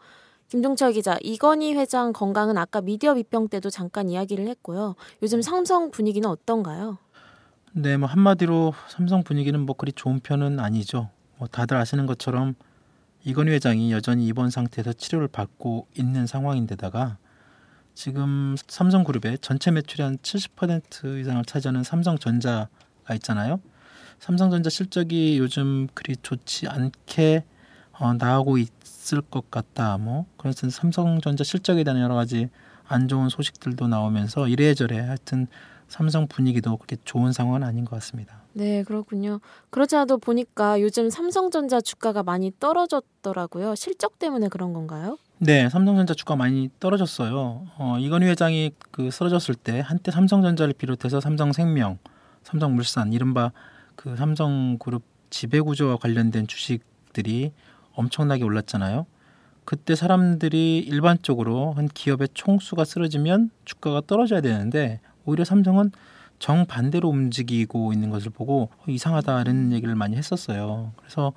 김종철 0.49 0.93
기자, 0.93 1.17
이건희 1.21 1.73
회장 1.73 2.13
건강은 2.13 2.57
아까 2.57 2.79
미디어 2.79 3.13
비평 3.15 3.49
때도 3.49 3.69
잠깐 3.69 4.09
이야기를 4.09 4.47
했고요. 4.47 4.95
요즘 5.21 5.41
삼성 5.41 5.91
분위기는 5.91 6.27
어떤가요? 6.27 6.97
네, 7.73 7.97
뭐 7.97 8.07
한마디로 8.07 8.73
삼성 8.87 9.23
분위기는 9.23 9.59
뭐 9.59 9.75
그리 9.75 9.91
좋은 9.91 10.21
편은 10.21 10.59
아니죠. 10.59 11.09
뭐 11.37 11.49
다들 11.49 11.75
아시는 11.75 12.05
것처럼 12.05 12.55
이건희 13.25 13.51
회장이 13.51 13.91
여전히 13.91 14.25
입원 14.25 14.49
상태에서 14.49 14.93
치료를 14.93 15.27
받고 15.27 15.87
있는 15.97 16.25
상황인데다가 16.25 17.17
지금 17.93 18.55
삼성그룹의 18.67 19.39
전체 19.39 19.69
매출의 19.71 20.05
한 20.05 20.17
70% 20.19 21.19
이상을 21.19 21.43
차지하는 21.43 21.83
삼성전자가 21.83 22.69
있잖아요. 23.15 23.59
삼성전자 24.19 24.69
실적이 24.69 25.39
요즘 25.39 25.87
그리 25.93 26.15
좋지 26.15 26.67
않게 26.67 27.43
어, 27.99 28.13
나오고 28.13 28.57
있을 28.57 29.21
것 29.21 29.49
같다. 29.49 29.97
뭐 29.97 30.25
그래서 30.37 30.69
삼성전자 30.69 31.43
실적에 31.43 31.83
대한 31.83 31.99
여러 32.01 32.15
가지 32.15 32.49
안 32.87 33.07
좋은 33.07 33.29
소식들도 33.29 33.87
나오면서 33.87 34.47
이래저래 34.47 34.99
하여튼 34.99 35.47
삼성 35.87 36.27
분위기도 36.27 36.75
그렇게 36.77 36.97
좋은 37.05 37.31
상황은 37.31 37.63
아닌 37.63 37.85
것 37.85 37.91
같습니다. 37.97 38.41
네, 38.53 38.83
그렇군요. 38.83 39.39
그렇지 39.69 39.95
않아도 39.95 40.17
보니까 40.17 40.81
요즘 40.81 41.09
삼성전자 41.09 41.79
주가가 41.79 42.23
많이 42.23 42.51
떨어졌더라고요. 42.59 43.75
실적 43.75 44.19
때문에 44.19 44.49
그런 44.49 44.73
건가요? 44.73 45.17
네, 45.37 45.69
삼성전자 45.69 46.13
주가 46.13 46.35
많이 46.35 46.69
떨어졌어요. 46.79 47.67
어, 47.77 47.97
이건희 47.99 48.25
회장이 48.27 48.71
그 48.91 49.11
쓰러졌을 49.11 49.53
때 49.55 49.79
한때 49.79 50.11
삼성전자를 50.11 50.73
비롯해서 50.73 51.19
삼성생명, 51.19 51.99
삼성물산, 52.43 53.13
이른바 53.13 53.51
그 53.95 54.15
삼성그룹 54.15 55.03
지배구조와 55.29 55.97
관련된 55.97 56.47
주식들이 56.47 57.53
엄청나게 57.97 58.43
올랐잖아요. 58.43 59.05
그때 59.65 59.95
사람들이 59.95 60.79
일반적으로 60.79 61.73
한 61.73 61.89
기업의 61.89 62.29
총수가 62.33 62.85
쓰러지면 62.85 63.49
주가가 63.65 64.01
떨어져야 64.07 64.39
되는데 64.39 65.01
오히려 65.25 65.43
삼성은 65.43 65.91
정반대로 66.39 67.09
움직이고 67.09 67.91
있는 67.91 68.09
것을 68.09 68.31
보고 68.31 68.69
어, 68.77 68.83
이상하다는 68.87 69.73
얘기를 69.73 69.95
많이 69.95 70.15
했었어요. 70.15 70.93
그래서 70.95 71.33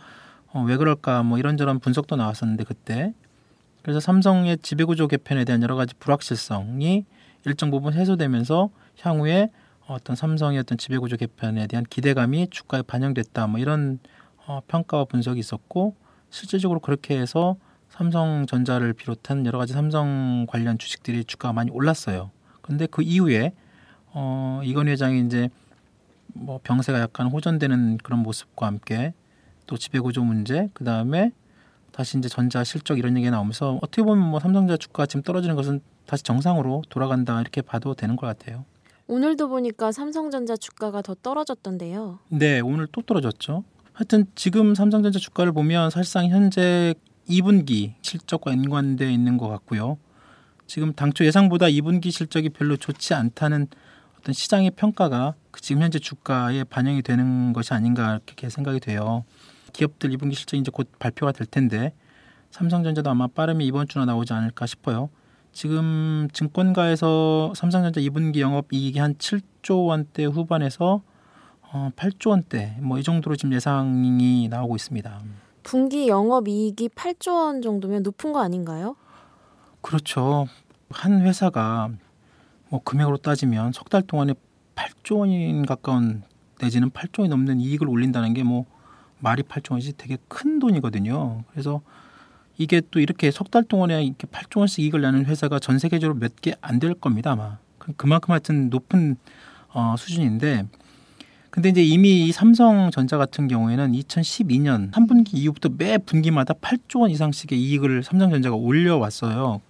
어, 0.53 0.63
왜 0.63 0.77
그럴까 0.77 1.23
뭐 1.23 1.39
이런저런 1.39 1.81
분석도 1.81 2.17
나왔었는데 2.17 2.65
그때 2.65 3.15
그래서 3.83 3.99
삼성의 3.99 4.59
지배구조 4.59 5.09
개편에 5.09 5.45
대한 5.45 5.63
여러 5.63 5.75
가지 5.75 5.95
불확실성이 5.95 7.07
일정 7.47 7.71
부분 7.71 7.95
해소되면서 7.95 8.71
향후에 9.01 9.51
어떤 9.87 10.15
삼성의 10.15 10.59
어떤 10.61 10.77
지배구조 10.77 11.17
개편에 11.17 11.67
대한 11.67 11.85
기대감이 11.89 12.49
주가에 12.51 12.83
반영됐다 12.83 13.47
뭐 13.47 13.59
이런 13.59 13.99
어, 14.47 14.61
평가와 14.69 15.07
분석이 15.07 15.41
있었고 15.41 15.97
실질적으로 16.31 16.81
그렇게 16.81 17.19
해서 17.19 17.57
삼성전자를 17.91 18.93
비롯한 18.93 19.45
여러 19.47 19.59
가지 19.59 19.73
삼성 19.73 20.47
관련 20.49 20.79
주식들이 20.79 21.25
주가가 21.25 21.53
많이 21.53 21.71
올랐어요. 21.71 22.31
근데 22.63 22.87
그 22.87 23.03
이후에 23.03 23.53
어, 24.13 24.61
이건 24.65 24.89
회장이 24.89 25.21
이제 25.27 25.51
뭐 26.33 26.61
병세가 26.63 27.01
약간 27.01 27.27
호전되는 27.27 27.99
그런 27.99 28.21
모습과 28.21 28.67
함께 28.67 29.13
또 29.67 29.77
지배구조 29.77 30.25
문제, 30.25 30.69
그 30.73 30.85
다음에 30.85 31.33
다시 31.93 32.19
이제 32.19 32.29
전자 32.29 32.65
실적 32.65 32.99
이런 32.99 33.17
얘기가 33.17 33.33
나오면서 33.33 33.79
어떻게 33.83 34.03
보면 34.03 34.25
뭐 34.31 34.41
삼성전자 34.41 34.77
주가 34.77 35.07
지금 35.07 35.23
떨어지는 35.23 35.57
것은 35.57 35.81
다시 36.07 36.23
정상으로 36.23 36.83
돌아간다 36.89 37.41
이렇게 37.41 37.63
봐도 37.63 37.95
되는 37.95 38.17
것 38.17 38.27
같아요. 38.27 38.65
오늘도 39.07 39.49
보니까 39.49 39.91
삼성전자 39.91 40.57
주가가 40.57 41.03
더 41.03 41.15
떨어졌던데요. 41.15 42.21
네, 42.29 42.61
오늘 42.61 42.87
또 42.93 43.03
떨어졌죠. 43.03 43.65
하여튼 44.01 44.25
지금 44.35 44.75
삼성전자 44.75 45.19
주가를 45.19 45.53
보면 45.53 45.91
사실상 45.91 46.27
현재 46.31 46.95
2분기 47.29 47.93
실적과 48.01 48.53
연관돼 48.53 49.13
있는 49.13 49.37
것 49.37 49.49
같고요. 49.49 49.99
지금 50.67 50.95
당초 50.95 51.27
예상보다 51.27 51.67
2분기 51.67 52.11
실적이 52.11 52.49
별로 52.49 52.79
좋지 52.79 53.13
않다는 53.13 53.67
어떤 54.19 54.33
시장의 54.33 54.71
평가가 54.71 55.35
그 55.51 55.61
지금 55.61 55.83
현재 55.83 55.99
주가에 55.99 56.65
반영이 56.65 57.03
되는 57.03 57.53
것이 57.53 57.75
아닌가 57.75 58.21
이렇게 58.27 58.49
생각이 58.49 58.81
돼요. 58.81 59.25
기업들 59.75 60.09
2분기 60.13 60.33
실적이 60.33 60.63
이제 60.63 60.71
곧 60.73 60.91
발표가 60.99 61.33
될 61.33 61.47
텐데 61.47 61.93
삼성전자도 62.53 63.11
아마 63.11 63.27
빠르면 63.27 63.67
이번 63.67 63.87
주나 63.87 64.07
나오지 64.07 64.33
않을까 64.33 64.65
싶어요. 64.65 65.11
지금 65.53 66.27
증권가에서 66.33 67.53
삼성전자 67.55 68.01
2분기 68.01 68.39
영업 68.39 68.73
이익이 68.73 68.99
한 68.99 69.17
7조 69.17 69.89
원대 69.89 70.25
후반에서 70.25 71.03
어, 71.73 71.91
8조 71.97 72.31
원대 72.31 72.77
뭐 72.81 72.99
이 72.99 73.03
정도로 73.03 73.37
지금 73.37 73.53
예상이 73.55 74.49
나오고 74.49 74.77
있습니다. 74.77 75.21
분기 75.63 76.09
영업 76.09 76.49
이익이 76.49 76.89
8조 76.91 77.35
원 77.35 77.63
정도면 77.63 78.03
높은 78.03 78.33
거 78.33 78.41
아닌가요? 78.41 78.97
그렇죠. 79.83 80.47
한 80.91 81.21
회사가 81.23 81.91
뭐 82.69 82.81
금액으로 82.83 83.19
따지면 83.19 83.73
석 83.73 83.89
달 83.89 84.03
동안에 84.03 84.35
8조 84.75 85.19
원인 85.21 85.65
가까운 85.67 86.23
내지는 86.61 86.91
8조 86.91 87.21
원이 87.21 87.29
넘는 87.31 87.61
이익을 87.61 87.89
올린다는 87.89 88.35
게 88.35 88.43
뭐 88.43 88.67
말이 89.19 89.43
8조 89.43 89.73
원이지 89.73 89.95
되게 89.99 90.17
큰 90.29 90.59
돈이거든요. 90.59 91.45
그래서 91.51 91.83
이게 92.59 92.81
또 92.91 93.01
이렇게 93.01 93.31
석 93.31 93.51
달 93.51 93.65
동안에 93.65 94.03
이렇게 94.05 94.27
8조 94.27 94.59
원씩 94.61 94.83
이익을 94.85 95.03
내는 95.03 95.27
회사가 95.27 95.59
전 95.59 95.79
세계적으로 95.79 96.19
몇 96.19 96.33
개 96.41 96.55
안 96.63 96.79
될 96.81 96.95
겁니다 96.95 97.33
아마. 97.33 97.59
그만큼 97.97 98.33
하여튼 98.33 98.71
높은 98.71 99.17
어, 99.73 99.95
수준인데 99.99 100.67
근데 101.51 101.71
이제 101.71 101.83
이미 101.83 102.27
이 102.27 102.33
삼성전자 102.33 103.19
같은 103.19 103.49
경우에는 103.49 103.93
2012년 103.93 104.93
3분기 104.93 105.35
이후부터 105.35 105.71
매 105.77 105.99
분기마다 105.99 106.55
8조 106.55 107.01
원 107.01 107.11
이상씩의 107.11 107.61
이익을 107.61 108.05
삼성전자가 108.05 108.55
올려왔어요. 108.55 109.61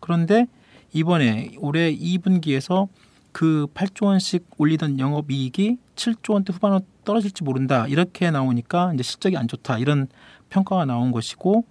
그런데 0.00 0.46
이번에 0.94 1.50
올해 1.58 1.94
2분기에서 1.94 2.88
그 3.32 3.66
8조 3.74 4.06
원씩 4.06 4.46
올리던 4.56 4.98
영업이익이 4.98 5.76
7조 5.94 6.32
원대 6.32 6.54
후반으로 6.54 6.80
떨어질지 7.04 7.44
모른다 7.44 7.86
이렇게 7.86 8.30
나오니까 8.30 8.94
이제 8.94 9.02
실적이 9.02 9.36
안 9.36 9.46
좋다 9.46 9.76
이런 9.78 10.08
평가가 10.48 10.86
나온 10.86 11.12
것이고 11.12 11.66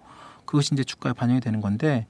그것이 0.46 0.76
이제 0.76 0.84
주가에 0.84 1.14
반영이 1.14 1.42
되는 1.42 1.60
건데 1.60 2.06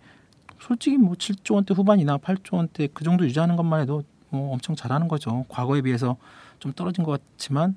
솔직히 0.59 0.97
뭐 0.97 1.13
7조 1.13 1.55
원대 1.55 1.73
후반이나 1.73 2.17
8조 2.17 2.55
원대 2.55 2.89
그 2.93 3.05
정도 3.05 3.23
유지하는 3.23 3.55
것만 3.55 3.79
해도 3.79 4.03
뭐 4.29 4.51
엄청 4.51 4.75
잘하는 4.75 5.07
거죠. 5.07 5.45
과거에 5.47 5.81
비해서 5.81 6.17
좀 6.59 6.73
떨어진 6.73 7.03
것 7.03 7.21
같지만 7.21 7.75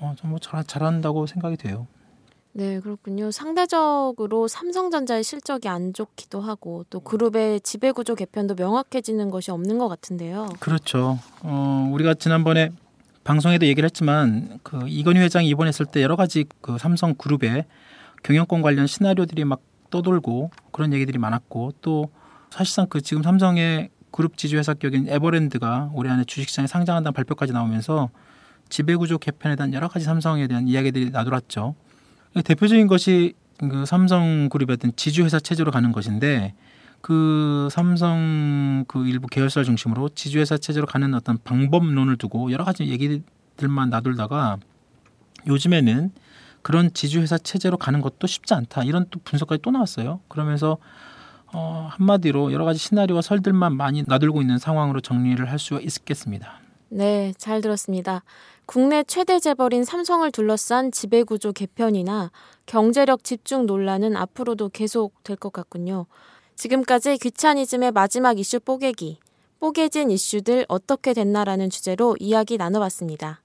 어, 0.00 0.14
좀 0.16 0.30
뭐 0.30 0.38
잘, 0.38 0.64
잘한다고 0.64 1.26
생각이 1.26 1.56
돼요. 1.56 1.86
네, 2.52 2.80
그렇군요. 2.80 3.30
상대적으로 3.30 4.48
삼성전자의 4.48 5.22
실적이 5.22 5.68
안 5.68 5.92
좋기도 5.92 6.40
하고 6.40 6.84
또 6.90 6.98
그룹의 6.98 7.60
지배 7.60 7.92
구조 7.92 8.14
개편도 8.16 8.54
명확해지는 8.56 9.30
것이 9.30 9.52
없는 9.52 9.78
것 9.78 9.88
같은데요. 9.88 10.48
그렇죠. 10.58 11.18
어, 11.42 11.88
우리가 11.92 12.14
지난번에 12.14 12.70
방송에도 13.22 13.66
얘기를 13.66 13.86
했지만 13.86 14.58
그 14.64 14.88
이건희 14.88 15.20
회장이 15.20 15.48
입원했을 15.48 15.86
때 15.86 16.02
여러 16.02 16.16
가지 16.16 16.44
그 16.60 16.76
삼성 16.78 17.14
그룹의 17.14 17.66
경영권 18.24 18.62
관련 18.62 18.86
시나리오들이 18.86 19.44
막 19.44 19.60
떠돌고 19.90 20.50
그런 20.72 20.92
얘기들이 20.92 21.18
많았고 21.18 21.74
또 21.82 22.10
사실상 22.50 22.86
그 22.88 23.00
지금 23.00 23.22
삼성의 23.22 23.90
그룹 24.10 24.36
지주회사 24.36 24.74
격인 24.74 25.08
에버랜드가 25.08 25.90
올해 25.94 26.10
안에 26.10 26.24
주식시장에 26.24 26.66
상장한다는 26.66 27.14
발표까지 27.14 27.52
나오면서 27.52 28.10
지배구조 28.68 29.18
개편에 29.18 29.56
대한 29.56 29.74
여러 29.74 29.88
가지 29.88 30.04
삼성에 30.04 30.46
대한 30.46 30.68
이야기들이 30.68 31.10
나돌았죠. 31.10 31.74
대표적인 32.44 32.86
것이 32.86 33.34
그 33.58 33.84
삼성그룹의 33.84 34.74
어떤 34.74 34.92
지주회사 34.96 35.40
체제로 35.40 35.70
가는 35.70 35.92
것인데 35.92 36.54
그 37.00 37.68
삼성 37.70 38.84
그 38.88 39.06
일부 39.06 39.26
계열사를 39.26 39.64
중심으로 39.64 40.10
지주회사 40.10 40.58
체제로 40.58 40.86
가는 40.86 41.12
어떤 41.14 41.38
방법론을 41.42 42.16
두고 42.16 42.52
여러 42.52 42.64
가지 42.64 42.86
얘기들만 42.86 43.90
나돌다가 43.90 44.58
요즘에는 45.46 46.12
그런 46.62 46.92
지주회사 46.92 47.38
체제로 47.38 47.76
가는 47.76 48.00
것도 48.00 48.26
쉽지 48.26 48.54
않다 48.54 48.84
이런 48.84 49.06
또 49.10 49.18
분석까지 49.24 49.62
또 49.62 49.70
나왔어요. 49.70 50.20
그러면서 50.28 50.78
어, 51.52 51.88
한마디로 51.92 52.52
여러 52.52 52.64
가지 52.64 52.78
시나리오와 52.78 53.22
설들만 53.22 53.76
많이 53.76 54.04
나돌고 54.06 54.40
있는 54.40 54.58
상황으로 54.58 55.00
정리를 55.00 55.50
할 55.50 55.58
수가 55.58 55.80
있겠습니다. 55.80 56.60
네, 56.88 57.32
잘 57.38 57.60
들었습니다. 57.60 58.22
국내 58.66 59.02
최대 59.04 59.38
재벌인 59.40 59.84
삼성을 59.84 60.30
둘러싼 60.32 60.92
지배구조 60.92 61.52
개편이나 61.52 62.30
경제력 62.66 63.24
집중 63.24 63.66
논란은 63.66 64.16
앞으로도 64.16 64.68
계속 64.70 65.22
될 65.24 65.36
것 65.36 65.52
같군요. 65.52 66.06
지금까지 66.56 67.18
귀차니즘의 67.18 67.92
마지막 67.92 68.38
이슈 68.38 68.60
뽀개기, 68.60 69.18
뽀개진 69.60 70.10
이슈들 70.10 70.66
어떻게 70.68 71.14
됐나라는 71.14 71.70
주제로 71.70 72.16
이야기 72.20 72.56
나눠봤습니다. 72.58 73.40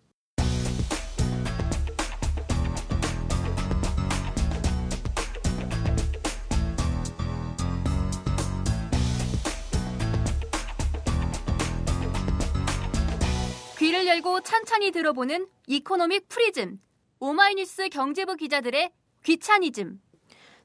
열고 14.15 14.41
찬찬히 14.41 14.91
들어보는 14.91 15.47
economic 15.67 16.29
프리즘. 16.29 16.79
오마이뉴스 17.19 17.89
경제부 17.89 18.37
기자들의 18.37 18.91
귀차니즘. 19.25 19.99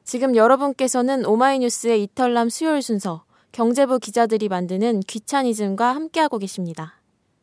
지금 0.05 0.37
여러분께서는 0.37 1.27
오마이뉴스의 1.27 2.03
이털남 2.05 2.49
수요일 2.49 2.81
순서 2.81 3.25
경제부 3.51 3.99
기자들이 3.99 4.49
만드는 4.49 5.01
귀차니즘과 5.01 5.95
함께하고 5.95 6.39
계십니다. 6.39 7.01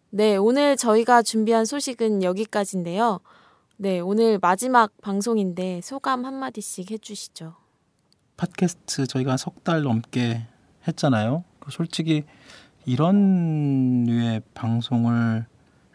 네, 0.10 0.38
오늘 0.38 0.78
저희가 0.78 1.24
준비한 1.24 1.66
소식은 1.66 2.24
여기까지인데요. 2.24 3.20
네, 3.76 4.00
오늘 4.00 4.40
마지막 4.42 4.92
방송인데 5.02 5.82
소감 5.84 6.24
한마디씩 6.24 6.90
해주시죠. 6.90 7.56
팟캐스트 8.38 9.08
저희가 9.08 9.36
석달 9.36 9.82
넘게 9.82 10.48
했잖아요. 10.88 11.44
그 11.60 11.72
솔직히 11.72 12.24
이런 12.86 14.06
류의 14.06 14.42
방송을 14.54 15.46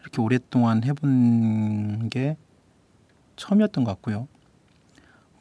이렇게 0.03 0.21
오랫동안 0.21 0.83
해본 0.83 2.09
게 2.09 2.37
처음이었던 3.37 3.83
것 3.83 3.91
같고요. 3.91 4.27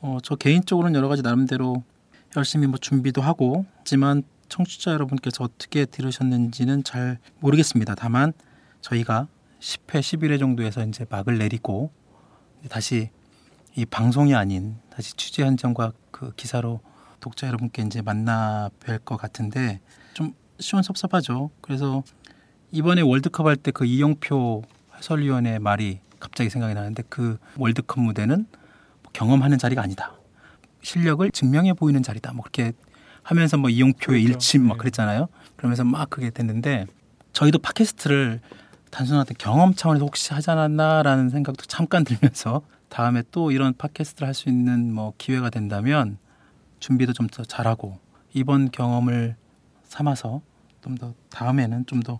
어, 0.01 0.18
저 0.22 0.37
개인적으로는 0.37 0.96
여러 0.96 1.09
가지 1.09 1.22
나름대로 1.22 1.83
열심히 2.37 2.66
뭐 2.66 2.79
준비도 2.79 3.20
하고 3.20 3.66
하지만 3.79 4.22
청취자 4.48 4.92
여러분께서 4.92 5.44
어떻게 5.44 5.85
들으셨는지는 5.85 6.85
잘 6.85 7.18
모르겠습니다. 7.40 7.94
다만 7.94 8.33
저희가 8.81 9.29
10회, 9.61 10.01
11회 10.01 10.38
정도에서 10.38 10.85
이제 10.85 11.07
막을 11.09 11.38
내리고 11.38 11.90
다시 12.68 13.11
이 13.75 13.85
방송이 13.85 14.35
아닌 14.35 14.77
다시 14.90 15.14
취재 15.16 15.44
현장과 15.44 15.92
그 16.11 16.35
기사로 16.35 16.81
독자 17.20 17.46
여러분께 17.46 17.83
이제 17.83 18.03
만나 18.03 18.70
뵐 18.81 19.03
것 19.05 19.16
같은데 19.16 19.81
좀 20.14 20.35
시원섭섭하죠. 20.59 21.51
그래서 21.61 22.03
이번에 22.72 23.02
월드컵 23.02 23.46
할 23.46 23.56
때 23.56 23.70
그 23.70 23.85
이영표 23.85 24.62
해설위원의 24.96 25.58
말이 25.58 26.00
갑자기 26.18 26.50
생각이 26.50 26.74
나는데 26.74 27.02
그 27.08 27.38
월드컵 27.58 28.00
무대는 28.00 28.46
뭐 29.02 29.12
경험하는 29.12 29.58
자리가 29.58 29.82
아니다. 29.82 30.14
실력을 30.82 31.30
증명해 31.30 31.74
보이는 31.74 32.02
자리다. 32.02 32.32
뭐 32.32 32.42
그렇게 32.42 32.72
하면서 33.22 33.56
뭐 33.56 33.70
이용표의 33.70 34.22
그렇죠. 34.22 34.35
일침 34.35 34.66
막 34.66 34.74
네. 34.74 34.78
그랬잖아요. 34.78 35.28
그러면서 35.56 35.85
막 35.85 36.11
그게 36.11 36.30
됐는데 36.30 36.87
저희도 37.32 37.58
팟캐스트를 37.61 38.40
단순한 38.90 39.24
경험 39.38 39.74
차원에서 39.74 40.04
혹시 40.04 40.35
하지 40.35 40.50
않았나라는 40.50 41.30
생각도 41.30 41.64
잠깐 41.66 42.04
들면서 42.04 42.62
다음에 42.88 43.22
또 43.30 43.50
이런 43.52 43.74
팟캐스트를 43.74 44.26
할 44.26 44.35
수 44.35 44.48
있는 44.48 44.92
뭐 44.92 45.12
기회가 45.18 45.50
된다면 45.50 46.18
준비도 46.80 47.12
좀 47.12 47.28
더 47.28 47.44
잘하고 47.44 47.98
이번 48.35 48.70
경험을 48.70 49.37
삼아서 49.85 50.40
좀 50.82 50.96
더 50.96 51.14
다음에는 51.30 51.87
좀더 51.87 52.18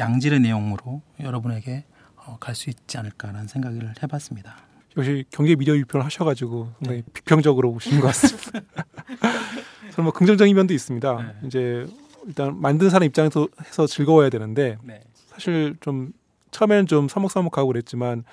양질의 0.00 0.40
내용으로 0.40 1.02
여러분에게 1.20 1.84
어, 2.16 2.36
갈 2.40 2.54
수 2.54 2.70
있지 2.70 2.98
않을까라는 2.98 3.46
생각을 3.48 3.94
해봤습니다. 4.02 4.56
역시 4.96 5.24
경제 5.30 5.54
미디어 5.54 5.74
비평을 5.74 6.04
하셔가지고 6.04 6.72
상당히 6.78 7.02
네. 7.02 7.12
비평적으로 7.12 7.72
보시는 7.72 8.00
것 8.00 8.08
같습니다. 8.08 8.60
저는 9.92 10.04
뭐 10.04 10.12
긍정적인 10.12 10.54
면도 10.54 10.74
있습니다. 10.74 11.16
네. 11.22 11.46
이제 11.46 11.86
일단 12.26 12.60
만든 12.60 12.90
사람 12.90 13.06
입장에서 13.06 13.48
해서 13.64 13.86
즐거워야 13.86 14.28
되는데 14.30 14.76
네. 14.82 15.00
사실 15.28 15.76
좀 15.80 16.12
처음에는 16.50 16.86
좀 16.86 17.08
서먹서먹하고 17.08 17.68
그랬지만 17.68 18.24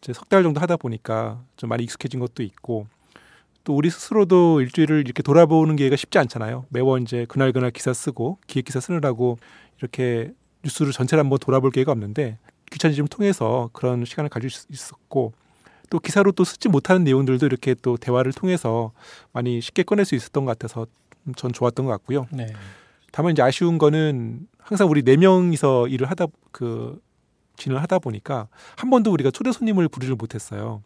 이제 0.00 0.12
석 0.12 0.28
달 0.28 0.42
정도 0.42 0.60
하다 0.60 0.76
보니까 0.76 1.42
좀 1.56 1.68
많이 1.70 1.84
익숙해진 1.84 2.20
것도 2.20 2.42
있고 2.42 2.86
또 3.64 3.74
우리 3.76 3.90
스스로도 3.90 4.60
일주일을 4.60 5.00
이렇게 5.04 5.22
돌아보는 5.22 5.76
기회가 5.76 5.96
쉽지 5.96 6.18
않잖아요. 6.18 6.66
매번 6.68 7.02
이제 7.02 7.24
그날 7.28 7.52
그날 7.52 7.70
기사 7.70 7.92
쓰고 7.92 8.38
기획 8.46 8.64
기사 8.66 8.80
쓰느라고 8.80 9.38
이렇게 9.78 10.32
뉴스를 10.64 10.92
전체를 10.92 11.22
한번 11.22 11.38
돌아볼 11.38 11.70
기회가 11.70 11.92
없는데 11.92 12.38
귀차니즘을 12.70 13.08
통해서 13.08 13.70
그런 13.72 14.04
시간을 14.04 14.30
가질 14.30 14.50
수 14.50 14.66
있었고 14.70 15.32
또 15.90 15.98
기사로 15.98 16.32
또 16.32 16.44
쓰지 16.44 16.68
못하는 16.68 17.04
내용들도 17.04 17.44
이렇게 17.44 17.74
또 17.74 17.96
대화를 17.96 18.32
통해서 18.32 18.92
많이 19.32 19.60
쉽게 19.60 19.82
꺼낼 19.82 20.04
수 20.04 20.14
있었던 20.14 20.44
것 20.44 20.56
같아서 20.58 20.86
전 21.36 21.52
좋았던 21.52 21.84
것 21.86 21.92
같고요. 21.92 22.26
네. 22.32 22.46
다만 23.10 23.32
이제 23.32 23.42
아쉬운 23.42 23.76
거는 23.76 24.46
항상 24.58 24.88
우리 24.88 25.02
네 25.02 25.16
명이서 25.16 25.88
일을 25.88 26.10
하다 26.10 26.26
그 26.50 26.98
진행을 27.56 27.82
하다 27.82 27.98
보니까 27.98 28.48
한 28.76 28.88
번도 28.88 29.12
우리가 29.12 29.30
초대 29.30 29.52
손님을 29.52 29.88
부르지를 29.88 30.16
못했어요. 30.16 30.82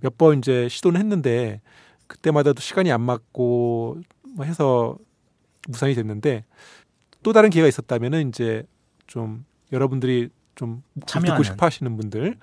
몇 0.00 0.16
번 0.16 0.38
이제 0.38 0.68
시도는 0.68 1.00
했는데 1.00 1.60
그때마다도 2.06 2.60
시간이 2.60 2.92
안 2.92 3.00
맞고 3.00 3.98
뭐 4.36 4.44
해서 4.44 4.96
무산이 5.66 5.94
됐는데 5.94 6.44
또 7.24 7.32
다른 7.32 7.50
기회가 7.50 7.66
있었다면은 7.66 8.28
이제 8.28 8.64
좀 9.06 9.44
여러분들이 9.72 10.28
좀 10.54 10.82
참여하는. 11.06 11.42
듣고 11.42 11.42
싶어 11.42 11.66
하시는 11.66 11.96
분들 11.96 12.36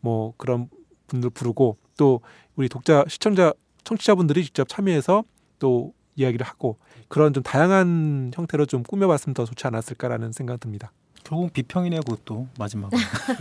뭐 0.00 0.34
그런 0.36 0.68
분들 1.06 1.30
부르고 1.30 1.76
또 1.96 2.20
우리 2.56 2.68
독자 2.68 3.04
시청자 3.08 3.52
청취자분들이 3.84 4.44
직접 4.44 4.68
참여해서 4.68 5.24
또 5.58 5.92
이야기를 6.16 6.46
하고 6.46 6.78
그런 7.08 7.32
좀 7.32 7.42
다양한 7.42 8.32
형태로 8.34 8.66
좀 8.66 8.82
꾸며봤으면 8.82 9.34
더 9.34 9.44
좋지 9.44 9.66
않았을까라는 9.66 10.32
생각 10.32 10.60
듭니다. 10.60 10.92
결국 11.24 11.52
비평이네요, 11.52 12.00
그것도 12.00 12.48
마지막은 12.58 12.98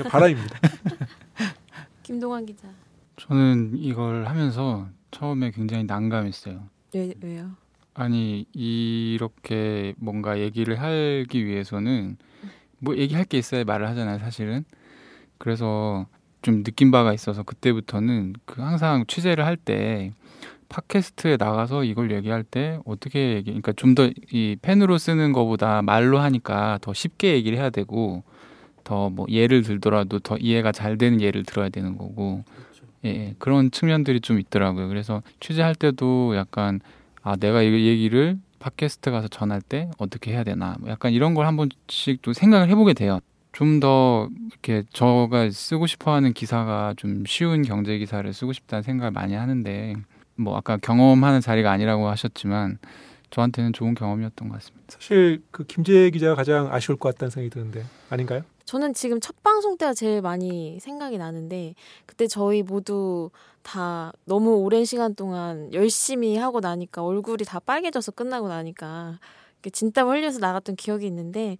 바람입니다. 0.09 0.59
김동환 2.03 2.45
기자. 2.45 2.67
저는 3.17 3.73
이걸 3.77 4.25
하면서 4.25 4.87
처음에 5.11 5.51
굉장히 5.51 5.83
난감했어요. 5.85 6.63
왜 6.93 7.13
왜요? 7.21 7.51
아니 7.93 8.45
이렇게 8.53 9.93
뭔가 9.97 10.39
얘기를 10.39 10.79
하기 10.79 11.45
위해서는 11.45 12.17
뭐 12.79 12.95
얘기할 12.97 13.25
게 13.25 13.37
있어야 13.37 13.63
말을 13.63 13.87
하잖아요, 13.89 14.19
사실은. 14.19 14.65
그래서 15.37 16.07
좀 16.41 16.63
느낀 16.63 16.91
바가 16.91 17.13
있어서 17.13 17.43
그때부터는 17.43 18.33
그 18.45 18.61
항상 18.61 19.05
취재를 19.07 19.45
할 19.45 19.57
때 19.57 20.11
팟캐스트에 20.69 21.37
나가서 21.37 21.83
이걸 21.85 22.11
얘기할 22.11 22.43
때 22.43 22.79
어떻게 22.85 23.35
얘기, 23.35 23.45
그러니까 23.51 23.71
좀 23.73 23.95
더 23.95 24.09
이 24.33 24.57
펜으로 24.61 24.97
쓰는 24.97 25.31
것보다 25.33 25.81
말로 25.81 26.19
하니까 26.19 26.77
더 26.81 26.93
쉽게 26.93 27.33
얘기를 27.35 27.57
해야 27.57 27.69
되고 27.69 28.23
더 28.83 29.09
뭐 29.09 29.25
예를 29.29 29.63
들더라도 29.63 30.19
더 30.19 30.37
이해가 30.37 30.71
잘 30.73 30.97
되는 30.97 31.21
예를 31.21 31.43
들어야 31.43 31.69
되는 31.69 31.97
거고 31.97 32.43
예, 33.05 33.09
예, 33.09 33.35
그런 33.39 33.71
측면들이 33.71 34.21
좀 34.21 34.39
있더라고요. 34.39 34.87
그래서 34.89 35.21
취재할 35.39 35.75
때도 35.75 36.35
약간 36.35 36.79
아 37.21 37.35
내가 37.37 37.61
이 37.63 37.71
얘기를 37.87 38.37
팟캐스트 38.59 39.11
가서 39.11 39.27
전할 39.27 39.61
때 39.61 39.89
어떻게 39.97 40.31
해야 40.31 40.43
되나 40.43 40.75
뭐 40.79 40.89
약간 40.89 41.11
이런 41.13 41.33
걸 41.33 41.45
한 41.45 41.55
번씩 41.57 42.21
또 42.21 42.33
생각을 42.33 42.69
해보게 42.69 42.93
돼요. 42.93 43.19
좀 43.53 43.79
더 43.79 44.29
이렇게 44.51 44.83
저가 44.93 45.49
쓰고 45.49 45.87
싶어하는 45.87 46.33
기사가 46.33 46.93
좀 46.97 47.23
쉬운 47.25 47.63
경제 47.63 47.97
기사를 47.97 48.31
쓰고 48.33 48.53
싶다는 48.53 48.83
생각을 48.83 49.11
많이 49.11 49.33
하는데 49.33 49.95
뭐 50.35 50.55
아까 50.57 50.77
경험하는 50.77 51.41
자리가 51.41 51.71
아니라고 51.71 52.07
하셨지만 52.09 52.77
저한테는 53.31 53.73
좋은 53.73 53.95
경험이었던 53.95 54.47
것 54.49 54.55
같습니다. 54.55 54.85
사실 54.89 55.41
그 55.51 55.63
김재 55.65 56.09
기자가 56.11 56.35
가장 56.35 56.71
아쉬울 56.71 56.97
것 56.99 57.09
같다는 57.15 57.31
생각이 57.31 57.49
드는데 57.49 57.83
아닌가요? 58.09 58.41
저는 58.67 58.93
지금 58.93 59.21
첫 59.21 59.41
방송 59.43 59.77
때가 59.77 59.93
제일 59.93 60.21
많이 60.21 60.77
생각이 60.81 61.17
나는데 61.17 61.73
그때 62.05 62.27
저희 62.27 62.63
모두 62.63 63.29
다 63.63 64.11
너무 64.25 64.57
오랜 64.57 64.83
시간 64.83 65.15
동안 65.15 65.73
열심히 65.73 66.35
하고 66.35 66.59
나니까 66.59 67.01
얼굴이 67.01 67.45
다 67.45 67.61
빨개져서 67.61 68.11
끝나고 68.11 68.49
나니까 68.49 69.19
진땀 69.71 70.09
흘려서 70.09 70.39
나갔던 70.39 70.75
기억이 70.75 71.07
있는데 71.07 71.57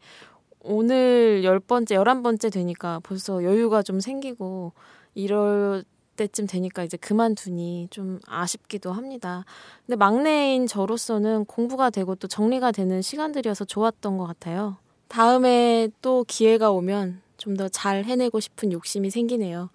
오늘 0.59 1.45
열 1.45 1.61
번째, 1.61 1.95
열한 1.95 2.23
번째 2.23 2.49
되니까 2.49 2.99
벌써 3.03 3.41
여유가 3.41 3.83
좀 3.83 4.01
생기고 4.01 4.73
이럴 5.15 5.85
때쯤 6.17 6.45
되니까 6.45 6.83
이제 6.83 6.97
그만두니 6.97 7.87
좀 7.89 8.19
아쉽기도 8.27 8.91
합니다. 8.91 9.45
근데 9.85 9.95
막내인 9.95 10.67
저로서는 10.67 11.45
공부가 11.45 11.89
되고 11.89 12.15
또 12.15 12.27
정리가 12.27 12.73
되는 12.73 13.01
시간들이어서 13.01 13.63
좋았던 13.63 14.17
것 14.17 14.25
같아요. 14.25 14.75
다음에 15.07 15.89
또 16.01 16.23
기회가 16.27 16.71
오면 16.71 17.21
좀 17.37 17.55
더 17.55 17.69
잘 17.69 18.03
해내고 18.03 18.39
싶은 18.39 18.71
욕심이 18.71 19.09
생기네요. 19.09 19.69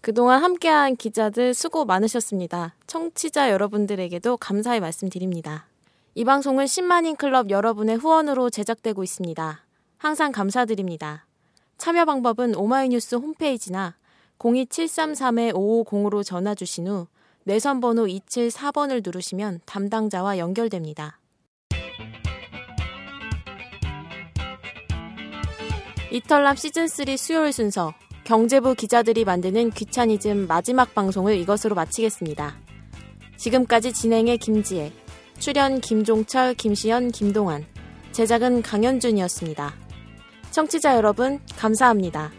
그동안 0.00 0.42
함께한 0.42 0.96
기자들 0.96 1.54
수고 1.54 1.84
많으셨습니다. 1.84 2.74
청취자 2.86 3.50
여러분들에게도 3.50 4.36
감사의 4.38 4.80
말씀드립니다. 4.80 5.66
이 6.14 6.24
방송은 6.24 6.64
10만인 6.66 7.16
클럽 7.16 7.50
여러분의 7.50 7.96
후원으로 7.96 8.50
제작되고 8.50 9.02
있습니다. 9.02 9.64
항상 9.98 10.32
감사드립니다. 10.32 11.26
참여 11.78 12.04
방법은 12.04 12.54
오마이뉴스 12.54 13.16
홈페이지나 13.16 13.96
02733-5505로 14.38 16.24
전화 16.24 16.54
주신 16.54 16.86
후 16.88 17.06
내선 17.44 17.80
번호 17.80 18.04
274번을 18.06 19.02
누르시면 19.04 19.60
담당자와 19.66 20.38
연결됩니다. 20.38 21.18
이털남 26.14 26.54
시즌3 26.54 27.16
수요일 27.16 27.52
순서 27.52 27.92
경제부 28.22 28.76
기자들이 28.76 29.24
만드는 29.24 29.70
귀차니즘 29.70 30.46
마지막 30.46 30.94
방송을 30.94 31.36
이것으로 31.38 31.74
마치겠습니다. 31.74 32.56
지금까지 33.36 33.92
진행의 33.92 34.38
김지혜, 34.38 34.92
출연 35.40 35.80
김종철, 35.80 36.54
김시연, 36.54 37.10
김동환, 37.10 37.66
제작은 38.12 38.62
강현준이었습니다. 38.62 39.74
청취자 40.52 40.94
여러분, 40.94 41.40
감사합니다. 41.56 42.30